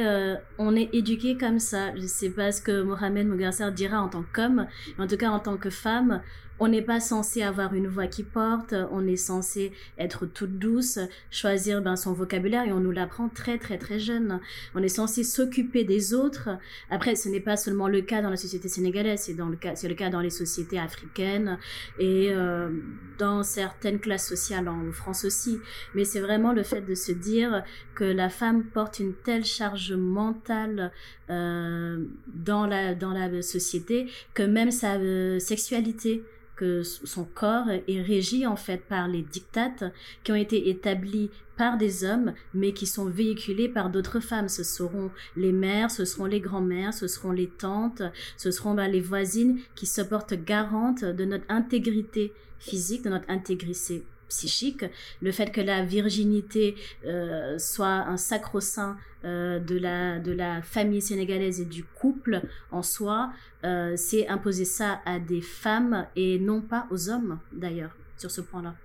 on 0.58 0.78
est 0.78 0.94
éduqué 0.96 1.36
comme 1.36 1.60
ça. 1.60 1.94
Je 1.96 2.06
sais 2.06 2.30
pas 2.30 2.54
ce 2.54 2.62
que 2.62 2.84
Mohamed 2.84 3.28
Mougasser 3.28 3.70
dira 3.76 4.02
en 4.02 4.08
tant 4.08 4.24
qu'homme, 4.34 4.66
mais 4.98 5.04
en 5.04 5.08
tout 5.08 5.18
cas, 5.18 5.30
en 5.30 5.40
tant 5.42 5.58
que 5.58 5.70
femme, 5.70 6.22
on 6.60 6.68
n'est 6.68 6.82
pas 6.82 7.00
censé 7.00 7.42
avoir 7.42 7.74
une 7.74 7.88
voix 7.88 8.08
qui 8.08 8.24
porte, 8.24 8.74
on 8.92 9.06
est 9.08 9.16
censé 9.16 9.72
être 9.98 10.26
toute 10.26 10.58
douce, 10.58 11.00
choisir 11.30 11.82
ben, 11.82 11.96
son 11.96 12.14
vocabulaire 12.14 12.66
et 12.66 12.72
on 12.72 12.80
nous 12.80 12.92
l'apprend 12.92 13.30
très 13.30 13.58
très 13.58 13.78
très 13.78 14.00
jeune. 14.00 14.40
On 14.76 14.82
est 14.82 14.88
censé 14.88 15.24
s'occuper 15.24 15.84
des 15.84 16.14
autres. 16.14 16.50
Après, 16.90 17.16
ce 17.16 17.30
n'est 17.30 17.40
pas 17.40 17.58
seulement 17.58 17.88
le 17.88 18.02
cas 18.02 18.22
dans 18.22 18.30
la 18.30 18.38
société 18.38 18.68
sénégalaise, 18.68 19.22
c'est 19.22 19.34
dans 19.34 19.50
le 19.50 19.56
cas, 19.56 19.76
c'est 19.76 19.88
le 19.88 19.96
cas 19.96 20.10
dans 20.10 20.22
les 20.22 20.30
sociétés 20.30 20.80
africaines 20.80 21.58
et 22.00 22.30
euh, 22.32 22.70
dans 23.18 23.44
certaines 23.44 24.00
classes 24.00 24.28
sociales 24.28 24.68
en 24.68 24.92
France 24.92 25.26
aussi. 25.26 25.60
Mais 25.94 26.06
c'est 26.06 26.20
vraiment 26.22 26.54
le 26.54 26.64
fait 26.64 26.82
de 26.82 26.96
se 26.96 27.12
dire 27.12 27.64
que 27.96 28.04
la 28.04 28.30
femme 28.30 28.64
porte 28.64 29.00
une 29.00 29.14
telle 29.14 29.46
charge 29.46 29.94
mentale 29.94 30.92
euh, 31.30 32.06
dans 32.28 32.66
la 32.66 32.96
dans 32.96 33.12
la 33.12 33.42
société 33.42 34.10
que 34.34 34.44
même 34.44 34.72
sa 34.72 34.96
euh, 34.96 35.40
sexualité 35.40 36.24
que 36.58 36.84
son 36.84 37.24
corps 37.24 37.70
est 37.70 38.02
régi 38.02 38.46
en 38.46 38.58
fait 38.58 38.84
par 38.90 39.08
les 39.08 39.22
dictates 39.22 39.86
qui 40.24 40.32
ont 40.32 40.36
été 40.36 40.70
établis 40.70 41.30
par 41.56 41.78
des 41.78 42.04
hommes, 42.04 42.34
mais 42.54 42.74
qui 42.74 42.86
sont 42.86 43.06
véhiculés 43.06 43.70
par 43.70 43.90
d'autres 43.90 44.20
femmes. 44.20 44.50
Ce 44.50 44.64
seront 44.64 45.12
les 45.36 45.52
mères, 45.52 45.92
ce 45.92 46.06
seront 46.06 46.26
les 46.26 46.42
grands-mères, 46.42 46.94
ce 46.94 47.08
seront 47.08 47.32
les 47.32 47.48
tantes, 47.48 48.04
ce 48.38 48.52
seront 48.52 48.74
bah, 48.74 48.88
les 48.88 49.02
voisines 49.02 49.60
qui 49.76 49.86
se 49.86 50.02
portent 50.02 50.34
garantes 50.34 51.06
de 51.06 51.26
notre 51.26 51.46
intégrité 51.50 52.34
physique, 52.60 53.04
de 53.04 53.10
notre 53.10 53.30
intégrité 53.30 54.04
psychique, 54.28 54.86
le 55.22 55.32
fait 55.32 55.52
que 55.52 55.62
la 55.62 55.84
virginité 55.84 56.76
euh, 57.06 57.58
soit 57.58 57.88
un 57.88 58.18
sacro-saint 58.18 58.98
euh, 59.26 59.60
de, 59.60 59.78
la, 59.78 60.20
de 60.20 60.32
la 60.32 60.62
famille 60.62 61.02
sénégalaise 61.02 61.62
et 61.62 61.66
du 61.66 61.84
couple 61.84 62.42
en 62.72 62.84
soi, 62.84 63.32
euh, 63.64 63.94
c'est 63.96 64.28
imposer 64.28 64.66
ça 64.66 65.02
à 65.06 65.20
des 65.20 65.42
femmes 65.42 66.08
et 66.16 66.40
non 66.40 66.62
pas 66.62 66.88
aux 66.92 67.10
hommes 67.10 67.40
d'ailleurs 67.52 67.96
sur 68.18 68.32
ce 68.32 68.42
point-là. 68.42 68.76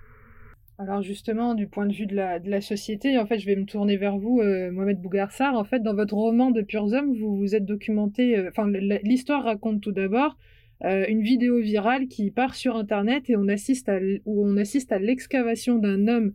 Alors 0.78 1.02
justement, 1.02 1.54
du 1.54 1.68
point 1.68 1.86
de 1.86 1.92
vue 1.92 2.06
de 2.06 2.16
la, 2.16 2.38
de 2.38 2.50
la 2.50 2.60
société, 2.60 3.18
en 3.18 3.26
fait, 3.26 3.38
je 3.38 3.46
vais 3.46 3.56
me 3.56 3.66
tourner 3.66 3.96
vers 3.96 4.16
vous, 4.16 4.42
Mohamed 4.42 5.00
Bougarsar. 5.00 5.54
En 5.54 5.64
fait, 5.64 5.80
dans 5.80 5.94
votre 5.94 6.14
roman 6.14 6.50
de 6.50 6.62
Purs 6.62 6.92
Hommes, 6.92 7.14
vous 7.14 7.36
vous 7.36 7.54
êtes 7.54 7.66
documenté. 7.66 8.48
Enfin, 8.48 8.66
l'histoire 9.04 9.44
raconte 9.44 9.80
tout 9.80 9.92
d'abord 9.92 10.36
euh, 10.84 11.04
une 11.08 11.22
vidéo 11.22 11.58
virale 11.60 12.08
qui 12.08 12.30
part 12.30 12.54
sur 12.54 12.76
Internet 12.76 13.30
et 13.30 13.36
on 13.36 13.46
assiste 13.48 13.88
à, 13.88 13.98
où 14.24 14.44
on 14.44 14.56
assiste 14.56 14.90
à 14.90 14.98
l'excavation 14.98 15.78
d'un 15.78 16.08
homme 16.08 16.32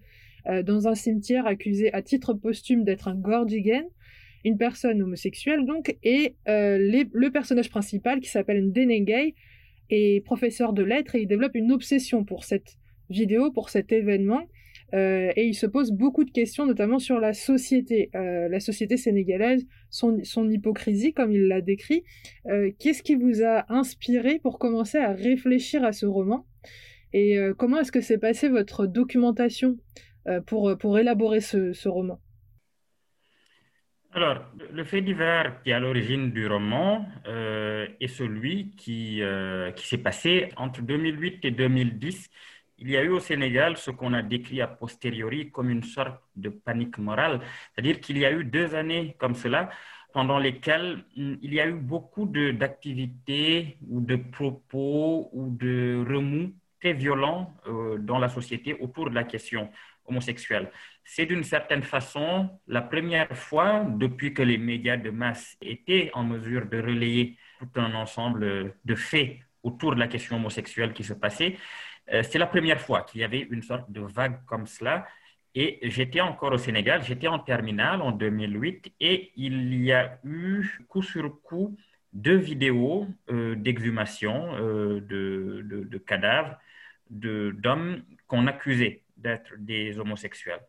euh, 0.48 0.64
dans 0.64 0.88
un 0.88 0.96
cimetière 0.96 1.46
accusé 1.48 1.92
à 1.94 2.02
titre 2.02 2.34
posthume 2.34 2.86
d'être 2.86 3.10
un 3.10 3.16
Gordigan, 3.16 3.84
une 4.46 4.58
personne 4.58 5.02
homosexuelle 5.02 5.66
donc, 5.66 5.98
et 6.04 6.36
euh, 6.48 6.78
le 6.80 7.30
personnage 7.30 7.70
principal 7.70 8.22
qui 8.22 8.30
s'appelle 8.30 8.64
Ndenengay 8.68 9.36
est 9.90 10.24
professeur 10.26 10.72
de 10.72 10.84
lettres 10.84 11.16
et 11.16 11.22
il 11.22 11.28
développe 11.28 11.56
une 11.56 11.72
obsession 11.72 12.24
pour 12.24 12.46
cette 12.46 12.78
vidéo, 13.10 13.52
pour 13.52 13.70
cet 13.70 13.92
événement. 13.92 14.42
Euh, 14.94 15.32
et 15.36 15.46
il 15.46 15.54
se 15.54 15.66
pose 15.66 15.92
beaucoup 15.92 16.24
de 16.24 16.32
questions, 16.32 16.66
notamment 16.66 17.00
sur 17.00 17.20
la 17.20 17.34
société, 17.34 18.10
euh, 18.16 18.48
la 18.48 18.60
société 18.60 18.98
sénégalaise, 18.98 19.66
son, 19.90 20.50
hypocrisie, 20.50 21.14
comme 21.14 21.32
il 21.32 21.48
l'a 21.48 21.62
décrit. 21.62 22.04
Euh, 22.48 22.72
qu'est-ce 22.80 23.04
qui 23.04 23.16
vous 23.16 23.44
a 23.44 23.72
inspiré 23.72 24.40
pour 24.40 24.60
commencer 24.60 24.98
à 24.98 25.12
réfléchir 25.12 25.84
à 25.84 25.92
ce 25.92 26.06
roman? 26.06 26.46
Et 27.14 27.38
comment 27.58 27.80
est-ce 27.80 27.92
que 27.92 28.02
s'est 28.02 28.18
passée 28.18 28.50
votre 28.50 28.86
documentation 28.86 29.78
pour, 30.46 31.00
élaborer 31.00 31.40
ce, 31.40 31.88
roman? 31.88 32.20
Alors, 34.12 34.44
le 34.74 34.84
fait 34.84 35.02
divers 35.02 35.62
qui 35.64 35.70
est 35.70 35.74
à 35.74 35.80
l'origine 35.80 36.32
du 36.32 36.48
roman 36.48 37.06
est 37.26 38.08
celui 38.08 38.76
qui 38.76 39.22
s'est 39.78 39.98
passé 39.98 40.50
entre 40.58 40.82
2008 40.82 41.46
et 41.46 41.52
2010 41.52 42.30
il 42.80 42.90
y 42.90 42.98
a 42.98 43.04
eu 43.04 43.10
au 43.10 43.20
Sénégal 43.20 43.78
ce 43.78 43.92
qu'on 43.92 44.14
a 44.14 44.22
décrit 44.22 44.62
a 44.62 44.68
posteriori 44.68 45.52
comme 45.52 45.70
une 45.70 45.84
sorte 45.84 46.22
de 46.36 46.50
panique 46.50 46.98
morale, 46.98 47.42
c'est-à-dire 47.74 48.00
qu'il 48.00 48.18
y 48.18 48.26
a 48.26 48.32
eu 48.32 48.44
deux 48.44 48.76
années 48.76 49.16
comme 49.20 49.36
cela 49.36 49.70
pendant 50.14 50.40
lesquelles 50.40 51.04
hmm, 51.16 51.36
il 51.42 51.54
y 51.54 51.60
a 51.60 51.68
eu 51.68 51.74
beaucoup 51.74 52.26
d'activités 52.26 53.78
ou 53.90 54.02
de 54.02 54.16
propos 54.16 55.30
ou 55.34 55.50
de 55.50 56.04
remous 56.08 56.54
très 56.80 56.94
violents 56.94 57.54
euh, 57.68 57.98
dans 57.98 58.20
la 58.20 58.30
société 58.30 58.76
autour 58.80 59.10
de 59.10 59.16
la 59.16 59.24
question 59.24 59.70
homosexuelle. 60.06 60.72
C'est 61.04 61.26
d'une 61.26 61.44
certaine 61.44 61.84
façon 61.84 62.50
la 62.68 62.82
première 62.82 63.36
fois 63.38 63.86
depuis 63.90 64.34
que 64.34 64.42
les 64.42 64.58
médias 64.58 64.98
de 64.98 65.10
masse 65.10 65.58
étaient 65.62 66.12
en 66.14 66.24
mesure 66.24 66.66
de 66.68 66.78
relayer 66.78 67.38
tout 67.60 67.70
un 67.76 67.94
ensemble 67.94 68.76
de 68.86 68.96
faits 68.96 69.38
autour 69.64 69.96
de 69.96 70.00
la 70.00 70.08
question 70.08 70.38
homosexuelle 70.38 70.94
qui 70.94 71.04
se 71.04 71.14
passait 71.14 71.58
c'est 72.10 72.38
la 72.38 72.48
première 72.48 72.80
fois 72.80 73.02
qu'il 73.02 73.22
y 73.22 73.24
avait 73.24 73.42
une 73.50 73.62
sorte 73.62 73.92
de 73.92 74.02
vague 74.02 74.44
comme 74.46 74.68
cela. 74.68 75.08
Et 75.56 75.80
j'étais 75.90 76.22
encore 76.22 76.54
au 76.54 76.58
Sénégal, 76.58 77.04
j'étais 77.04 77.28
en 77.28 77.40
terminale 77.40 78.02
en 78.04 78.12
2008 78.12 78.94
et 79.00 79.32
il 79.36 79.74
y 79.84 79.92
a 79.92 80.20
eu 80.24 80.64
coup 80.88 81.02
sur 81.02 81.42
coup 81.42 81.76
deux 82.14 82.36
vidéos 82.36 83.08
euh, 83.32 83.56
d'exhumation 83.56 84.54
euh, 84.56 85.02
de, 85.02 85.64
de, 85.66 85.98
cadavres 85.98 86.58
d'hommes 87.10 88.04
qu'on 88.28 88.46
accusait 88.48 89.02
d'être 89.18 89.54
des 89.58 89.98
homosexuels. 90.00 90.62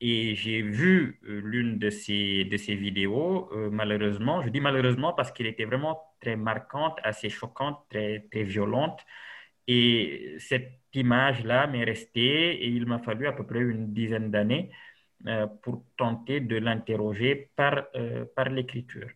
Et 0.00 0.34
j'ai 0.34 0.60
vu 0.60 1.20
l'une 1.22 1.78
de 1.78 1.88
ces, 1.88 2.44
de 2.44 2.56
ces 2.56 2.74
vidéos, 2.74 3.50
malheureusement, 3.70 4.42
je 4.42 4.48
dis 4.48 4.60
malheureusement 4.60 5.12
parce 5.12 5.30
qu'elle 5.32 5.46
était 5.46 5.64
vraiment 5.64 6.02
très 6.20 6.36
marquante, 6.36 6.98
assez 7.02 7.30
choquante, 7.30 7.86
très, 7.88 8.26
très 8.30 8.42
violente. 8.42 9.00
Et 9.68 10.36
cette 10.38 10.80
image-là 10.94 11.66
m'est 11.66 11.84
restée 11.84 12.52
et 12.64 12.68
il 12.68 12.86
m'a 12.86 12.98
fallu 12.98 13.26
à 13.26 13.32
peu 13.32 13.44
près 13.44 13.60
une 13.60 13.92
dizaine 13.92 14.30
d'années 14.30 14.70
euh, 15.26 15.46
pour 15.62 15.84
tenter 15.96 16.40
de 16.40 16.56
l'interroger 16.56 17.50
par, 17.56 17.84
euh, 17.96 18.24
par 18.36 18.48
l'écriture. 18.50 19.08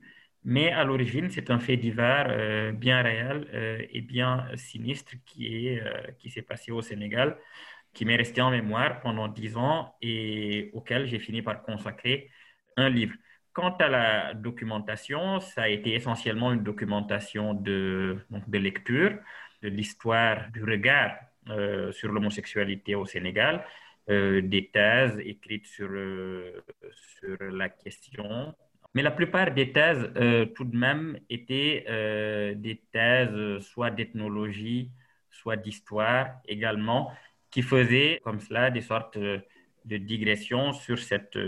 Mais 0.45 0.71
à 0.73 0.85
l'origine, 0.85 1.31
c'est 1.31 1.51
un 1.51 1.59
fait 1.61 1.77
divers 1.77 2.27
euh, 2.31 2.73
bien 2.73 3.03
réel 3.03 3.89
et 3.93 4.01
bien 4.01 4.47
sinistre 4.57 5.13
qui, 5.27 5.69
est, 5.69 5.83
qui 6.19 6.31
s'est 6.31 6.43
passé 6.43 6.73
au 6.73 6.81
Sénégal, 6.83 7.37
qui 7.93 8.05
m'est 8.07 8.17
resté 8.17 8.41
en 8.41 8.51
mémoire 8.51 9.01
pendant 9.01 9.29
dix 9.29 9.57
ans 9.57 9.95
et 10.01 10.71
auquel 10.73 11.07
j'ai 11.07 11.19
fini 11.19 11.43
par 11.43 11.63
consacrer 11.63 12.31
un 12.77 12.89
livre. 12.89 13.15
Quant 13.53 13.77
à 13.77 13.89
la 13.89 14.35
documentation, 14.35 15.41
ça 15.41 15.63
a 15.65 15.69
été 15.69 15.95
essentiellement 15.95 16.53
une 16.53 16.63
documentation 16.63 17.53
de, 17.55 18.19
donc 18.31 18.49
de 18.49 18.59
lecture 18.59 19.19
de 19.63 19.69
l'histoire 19.69 20.51
du 20.53 20.65
regard 20.65 21.17
euh, 21.49 21.91
sur 21.93 22.13
l'homosexualité 22.13 22.95
au 22.95 23.07
Sénégal, 23.07 23.65
euh, 24.09 24.43
des 24.43 24.69
thèses 24.69 25.19
écrites 25.21 25.67
sur, 25.67 25.89
euh, 25.91 26.63
sur 26.93 27.37
la 27.41 27.69
question. 27.69 28.55
Mais 28.95 29.03
la 29.03 29.11
plupart 29.11 29.53
des 29.53 29.73
thèses, 29.73 30.11
tout 30.55 30.65
de 30.65 30.77
même, 30.77 31.19
étaient 31.29 31.85
des 32.57 32.83
thèses 32.91 33.61
soit 33.61 33.91
d'ethnologie, 33.91 34.91
soit 35.31 35.57
d'histoire 35.57 36.27
également, 36.49 37.13
qui 37.53 37.63
faisaient 37.63 38.21
comme 38.25 38.41
cela 38.41 38.71
des 38.73 38.81
sortes 38.81 39.17
de 39.17 39.97
digressions 39.97 40.73
sur 40.73 40.99
cette, 40.99 41.39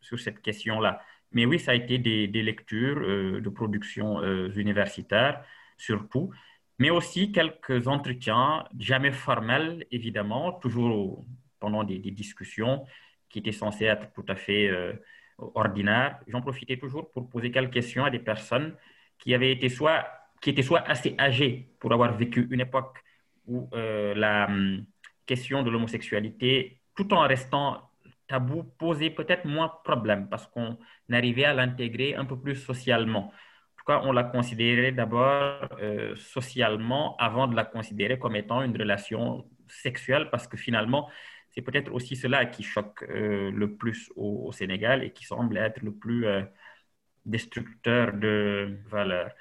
sur 0.00 0.18
cette 0.18 0.42
question-là. 0.42 1.00
Mais 1.30 1.46
oui, 1.46 1.60
ça 1.60 1.70
a 1.70 1.74
été 1.74 1.98
des, 1.98 2.26
des 2.26 2.42
lectures 2.42 3.40
de 3.40 3.48
production 3.50 4.20
universitaire, 4.56 5.44
surtout. 5.76 6.32
Mais 6.78 6.90
aussi 6.90 7.32
quelques 7.32 7.86
entretiens, 7.88 8.64
jamais 8.78 9.12
formels 9.12 9.86
évidemment, 9.90 10.52
toujours 10.52 11.24
pendant 11.60 11.84
des, 11.84 11.98
discussions 11.98 12.84
qui 13.28 13.38
étaient 13.38 13.52
censées 13.52 13.86
être 13.86 14.12
tout 14.12 14.24
à 14.28 14.36
fait 14.36 14.68
euh, 14.68 14.92
ordinaires. 15.38 16.18
J'en 16.28 16.40
profitais 16.40 16.76
toujours 16.76 17.10
pour 17.12 17.28
poser 17.30 17.50
quelques 17.50 17.72
questions 17.72 18.04
à 18.04 18.10
des 18.10 18.18
personnes 18.18 18.76
qui 19.18 19.34
avaient 19.34 19.52
été 19.52 19.68
soit 19.68 20.04
qui 20.40 20.50
étaient 20.50 20.62
soit 20.62 20.86
assez 20.86 21.14
âgées 21.18 21.70
pour 21.80 21.92
avoir 21.94 22.14
vécu 22.14 22.46
une 22.50 22.60
époque 22.60 23.02
où 23.46 23.68
euh, 23.72 24.14
la 24.14 24.46
hum, 24.46 24.84
question 25.24 25.62
de 25.62 25.70
l'homosexualité, 25.70 26.80
tout 26.94 27.14
en 27.14 27.20
restant 27.26 27.90
tabou, 28.26 28.62
posait 28.62 29.10
peut-être 29.10 29.46
moins 29.46 29.72
problème 29.84 30.28
parce 30.28 30.46
qu'on 30.46 30.76
arrivait 31.10 31.44
à 31.44 31.54
l'intégrer 31.54 32.14
un 32.14 32.26
peu 32.26 32.38
plus 32.38 32.56
socialement 32.56 33.32
on 33.88 34.12
la 34.12 34.24
considérait 34.24 34.92
d'abord 34.92 35.68
euh, 35.80 36.16
socialement 36.16 37.16
avant 37.18 37.46
de 37.46 37.56
la 37.56 37.64
considérer 37.64 38.18
comme 38.18 38.36
étant 38.36 38.62
une 38.62 38.76
relation 38.76 39.46
sexuelle, 39.68 40.28
parce 40.30 40.46
que 40.48 40.56
finalement, 40.56 41.10
c'est 41.50 41.62
peut-être 41.62 41.92
aussi 41.92 42.16
cela 42.16 42.46
qui 42.46 42.62
choque 42.62 43.04
euh, 43.04 43.50
le 43.50 43.76
plus 43.76 44.10
au, 44.16 44.52
Sénégal 44.52 45.04
et 45.04 45.12
qui 45.12 45.24
semble 45.24 45.56
être 45.58 45.82
le 45.82 45.92
plus 45.94 46.26
euh, 46.26 46.42
destructeur 47.26 48.12
de 48.14 48.78
valeurs. 48.86 49.32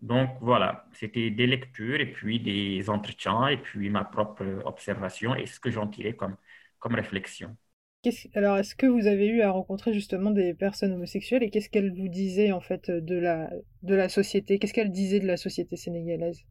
Donc 0.00 0.30
voilà, 0.40 0.86
c'était 0.92 1.30
des 1.30 1.46
lectures 1.46 2.00
et 2.00 2.10
puis 2.12 2.40
des 2.40 2.90
entretiens 2.90 3.48
et 3.48 3.56
puis 3.58 3.88
ma 3.90 4.04
propre 4.04 4.44
observation 4.64 5.34
et 5.36 5.46
ce 5.46 5.60
que 5.60 5.70
j'en 5.70 5.86
tirais 5.88 6.14
comme, 6.14 6.36
comme 6.80 6.94
réflexion 6.94 7.56
alors, 8.34 8.56
est-ce 8.58 8.74
que 8.74 8.86
vous 8.86 9.06
avez 9.06 9.28
eu 9.28 9.42
à 9.42 9.50
rencontrer 9.50 9.92
justement 9.92 10.30
des 10.30 10.54
personnes 10.54 10.92
homosexuelles 10.92 11.44
et 11.44 11.50
qu'est-ce 11.50 11.70
qu'elles 11.70 11.94
vous 11.94 12.08
disaient 12.08 12.50
en 12.52 12.60
fait 12.60 12.90
de 12.90 13.16
la, 13.16 13.48
de 13.82 13.94
la 13.94 14.08
société? 14.08 14.58
Qu'est-ce 14.58 14.74
qu'elles 14.74 14.90
disaient 14.90 15.20
de 15.20 15.26
la 15.26 15.36
société 15.36 15.76
sénégalaise? 15.76 16.44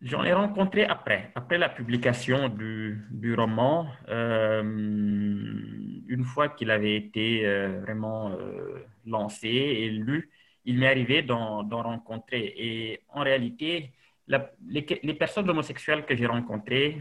J'en 0.00 0.24
ai 0.24 0.32
rencontré 0.32 0.84
après, 0.84 1.30
après 1.34 1.58
la 1.58 1.68
publication 1.68 2.48
du, 2.48 3.06
du 3.10 3.34
roman, 3.34 3.86
euh, 4.08 4.62
une 4.62 6.24
fois 6.24 6.48
qu'il 6.48 6.70
avait 6.70 6.96
été 6.96 7.46
euh, 7.46 7.80
vraiment 7.80 8.30
euh, 8.32 8.84
lancé 9.06 9.48
et 9.48 9.90
lu, 9.90 10.30
il 10.64 10.78
m'est 10.78 10.88
arrivé 10.88 11.22
d'en 11.22 11.66
rencontrer. 11.68 12.54
Et 12.56 13.00
en 13.10 13.22
réalité, 13.22 13.92
les, 14.26 14.86
les, 15.02 15.14
personnes 15.14 15.48
homosexuelles 15.48 16.06
que 16.06 16.16
j'ai 16.16 16.26
rencontrées 16.26 16.98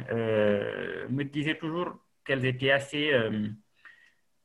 me 1.10 1.24
disaient 1.24 1.58
toujours 1.58 1.98
qu'elles 2.24 2.46
étaient 2.46 2.72
assez, 2.72 3.13
euh, 3.13 3.48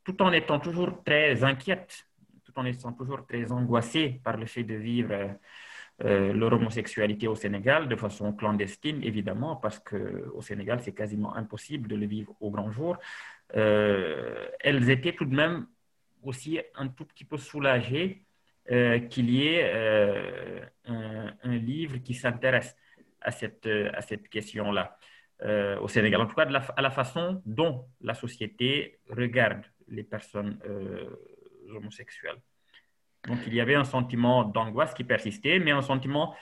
tout 0.03 0.21
en 0.21 0.31
étant 0.31 0.59
toujours 0.59 1.03
très 1.03 1.43
inquiètes, 1.43 2.05
tout 2.45 2.53
en 2.55 2.65
étant 2.65 2.93
toujours 2.93 3.25
très 3.25 3.51
angoissées 3.51 4.19
par 4.23 4.37
le 4.37 4.45
fait 4.45 4.63
de 4.63 4.75
vivre 4.75 5.11
euh, 5.11 5.27
euh, 6.03 6.33
leur 6.33 6.53
homosexualité 6.53 7.27
au 7.27 7.35
Sénégal 7.35 7.89
de 7.89 7.95
façon 7.95 8.33
clandestine, 8.33 9.03
évidemment, 9.03 9.55
parce 9.57 9.79
qu'au 9.79 10.41
Sénégal, 10.41 10.79
c'est 10.81 10.93
quasiment 10.93 11.35
impossible 11.35 11.89
de 11.89 11.95
le 11.95 12.05
vivre 12.05 12.35
au 12.39 12.51
grand 12.51 12.71
jour. 12.71 12.97
elles 13.53 14.89
étaient 14.89 15.13
tout 15.13 15.25
de 15.25 15.35
même 15.35 15.67
aussi 16.23 16.59
un 16.75 16.87
tout 16.87 17.05
petit 17.05 17.25
peu 17.25 17.37
soulagées 17.37 18.23
qu'il 19.09 19.29
y 19.31 19.47
ait 19.47 20.61
un, 20.85 21.33
un, 21.43 21.55
livre 21.57 21.97
qui 21.97 22.13
s'intéresse 22.13 22.77
à 23.19 23.31
cette, 23.31 23.67
à 23.67 24.01
cette 24.01 24.29
question-là. 24.29 24.97
Euh, 25.41 25.79
au 25.79 25.87
Sénégal, 25.87 26.19
en 26.19 26.25
tout 26.25 26.35
cas 26.35 26.45
à 26.75 26.81
la 26.81 26.91
façon 26.91 27.41
dont 27.45 27.87
la 28.01 28.13
société 28.13 28.99
regarde 29.09 29.63
les 29.87 30.03
personnes 30.03 30.59
euh, 30.65 31.09
homosexuelles. 31.73 32.41
Donc 33.25 33.39
il 33.47 33.53
y 33.53 33.61
avait 33.61 33.75
un 33.75 33.85
sentiment 33.85 34.43
d'angoisse 34.43 34.93
qui 34.93 35.05
persistait, 35.05 35.59
mais 35.59 35.71
un 35.71 35.81
sentiment, 35.81 36.35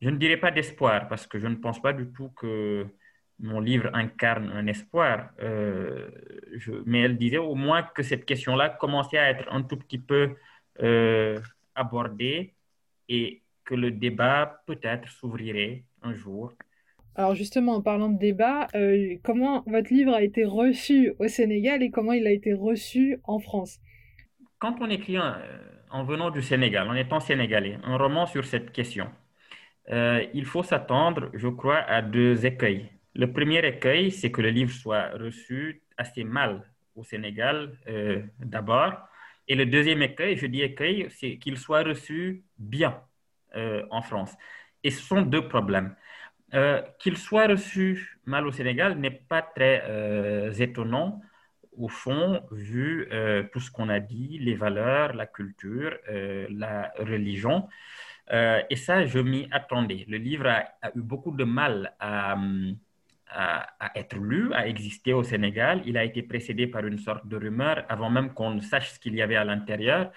je 0.00 0.08
ne 0.08 0.16
dirais 0.16 0.36
pas 0.36 0.52
d'espoir, 0.52 1.08
parce 1.08 1.26
que 1.26 1.40
je 1.40 1.48
ne 1.48 1.56
pense 1.56 1.82
pas 1.82 1.92
du 1.92 2.12
tout 2.12 2.28
que 2.30 2.86
mon 3.40 3.58
livre 3.58 3.90
incarne 3.92 4.50
un 4.50 4.68
espoir, 4.68 5.30
euh, 5.40 6.08
mais 6.86 7.00
elle 7.00 7.18
disait 7.18 7.38
au 7.38 7.56
moins 7.56 7.82
que 7.82 8.04
cette 8.04 8.24
question-là 8.24 8.68
commençait 8.68 9.18
à 9.18 9.30
être 9.30 9.52
un 9.52 9.62
tout 9.62 9.76
petit 9.76 9.98
peu 9.98 10.36
abordée 11.74 12.54
et 13.08 13.42
que 13.64 13.74
le 13.74 13.90
débat 13.90 14.62
peut-être 14.66 15.08
s'ouvrirait 15.08 15.84
un 16.02 16.14
jour 16.14 16.52
alors 17.18 17.34
justement, 17.34 17.74
en 17.74 17.82
parlant 17.82 18.10
de 18.10 18.16
débat, 18.16 18.68
euh, 18.76 19.16
comment 19.24 19.64
votre 19.66 19.92
livre 19.92 20.14
a 20.14 20.22
été 20.22 20.44
reçu 20.44 21.14
au 21.18 21.26
Sénégal 21.26 21.82
et 21.82 21.90
comment 21.90 22.12
il 22.12 22.24
a 22.28 22.30
été 22.30 22.52
reçu 22.52 23.18
en 23.24 23.40
France? 23.40 23.80
Quand 24.60 24.76
on 24.80 24.88
écrit 24.88 25.18
euh, 25.18 25.32
en 25.90 26.04
venant 26.04 26.30
du 26.30 26.42
Sénégal, 26.42 26.88
en 26.88 26.94
étant 26.94 27.18
sénégalais, 27.18 27.76
un 27.82 27.96
roman 27.96 28.26
sur 28.26 28.44
cette 28.44 28.70
question, 28.70 29.10
euh, 29.90 30.24
il 30.32 30.44
faut 30.44 30.62
s'attendre, 30.62 31.28
je 31.34 31.48
crois, 31.48 31.78
à 31.78 32.02
deux 32.02 32.46
écueils. 32.46 32.88
Le 33.14 33.32
premier 33.32 33.66
écueil, 33.66 34.12
c'est 34.12 34.30
que 34.30 34.40
le 34.40 34.50
livre 34.50 34.70
soit 34.70 35.08
reçu 35.18 35.82
assez 35.96 36.22
mal 36.22 36.70
au 36.94 37.02
Sénégal 37.02 37.76
d'abord. 38.38 38.92
Et 39.48 39.56
le 39.56 39.66
deuxième 39.66 40.02
écueil, 40.02 40.36
je 40.36 40.46
dis 40.46 40.62
écueil, 40.62 41.08
c'est 41.10 41.36
qu'il 41.38 41.58
soit 41.58 41.82
reçu 41.82 42.44
bien 42.58 43.00
en 43.56 44.02
France. 44.02 44.36
Et 44.84 44.90
ce 44.90 45.02
sont 45.02 45.22
deux 45.22 45.48
problèmes. 45.48 45.96
Euh, 46.54 46.80
qu'il 46.98 47.18
soit 47.18 47.46
reçu 47.46 48.18
mal 48.24 48.46
au 48.46 48.52
Sénégal 48.52 48.98
n'est 48.98 49.10
pas 49.10 49.42
très 49.42 49.82
euh, 49.86 50.50
étonnant, 50.54 51.20
au 51.76 51.88
fond, 51.88 52.42
vu 52.50 53.06
euh, 53.12 53.42
tout 53.52 53.60
ce 53.60 53.70
qu'on 53.70 53.90
a 53.90 54.00
dit, 54.00 54.38
les 54.38 54.54
valeurs, 54.54 55.12
la 55.12 55.26
culture, 55.26 55.96
la 56.08 56.92
religion. 56.98 57.68
et 58.70 58.76
ça, 58.76 59.06
je 59.06 59.18
m'y 59.20 59.48
attendais. 59.50 60.04
Le 60.08 60.18
livre 60.18 60.46
a, 60.48 60.90
eu 60.96 61.00
beaucoup 61.02 61.32
de 61.32 61.44
mal 61.44 61.94
à, 62.00 62.36
être 63.94 64.16
lu, 64.16 64.52
à 64.54 64.66
exister 64.66 65.12
au 65.12 65.22
Sénégal. 65.22 65.82
Il 65.86 65.96
a 65.98 66.04
été 66.04 66.22
précédé 66.22 66.66
par 66.66 66.86
une 66.86 66.98
sorte 66.98 67.26
de 67.28 67.36
rumeur 67.36 67.84
avant 67.88 68.10
même 68.10 68.32
qu'on 68.34 68.60
sache 68.60 68.92
ce 68.92 68.98
qu'il 68.98 69.14
y 69.14 69.22
avait 69.22 69.36
à 69.36 69.44
l'intérieur. 69.44 70.12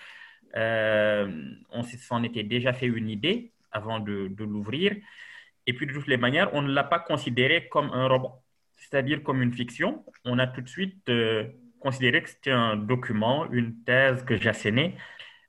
on 0.55 1.83
s'en 1.83 2.23
était 2.23 2.43
déjà 2.43 2.73
fait 2.73 2.87
une 2.87 3.09
idée 3.09 3.51
avant 3.71 3.99
de 3.99 4.43
l'ouvrir. 4.43 4.95
Et 5.67 5.73
puis, 5.73 5.85
de 5.87 5.93
toutes 5.93 6.07
les 6.07 6.17
manières, 6.17 6.53
on 6.53 6.61
ne 6.61 6.71
l'a 6.71 6.83
pas 6.83 6.99
considéré 6.99 7.67
comme 7.69 7.91
un 7.91 8.07
roman, 8.07 8.43
c'est-à-dire 8.77 9.23
comme 9.23 9.41
une 9.41 9.53
fiction. 9.53 10.03
On 10.25 10.39
a 10.39 10.47
tout 10.47 10.61
de 10.61 10.69
suite 10.69 11.07
euh, 11.09 11.47
considéré 11.79 12.23
que 12.23 12.29
c'était 12.29 12.51
un 12.51 12.75
document, 12.75 13.49
une 13.51 13.83
thèse 13.83 14.23
que 14.23 14.37
j'assénais. 14.37 14.95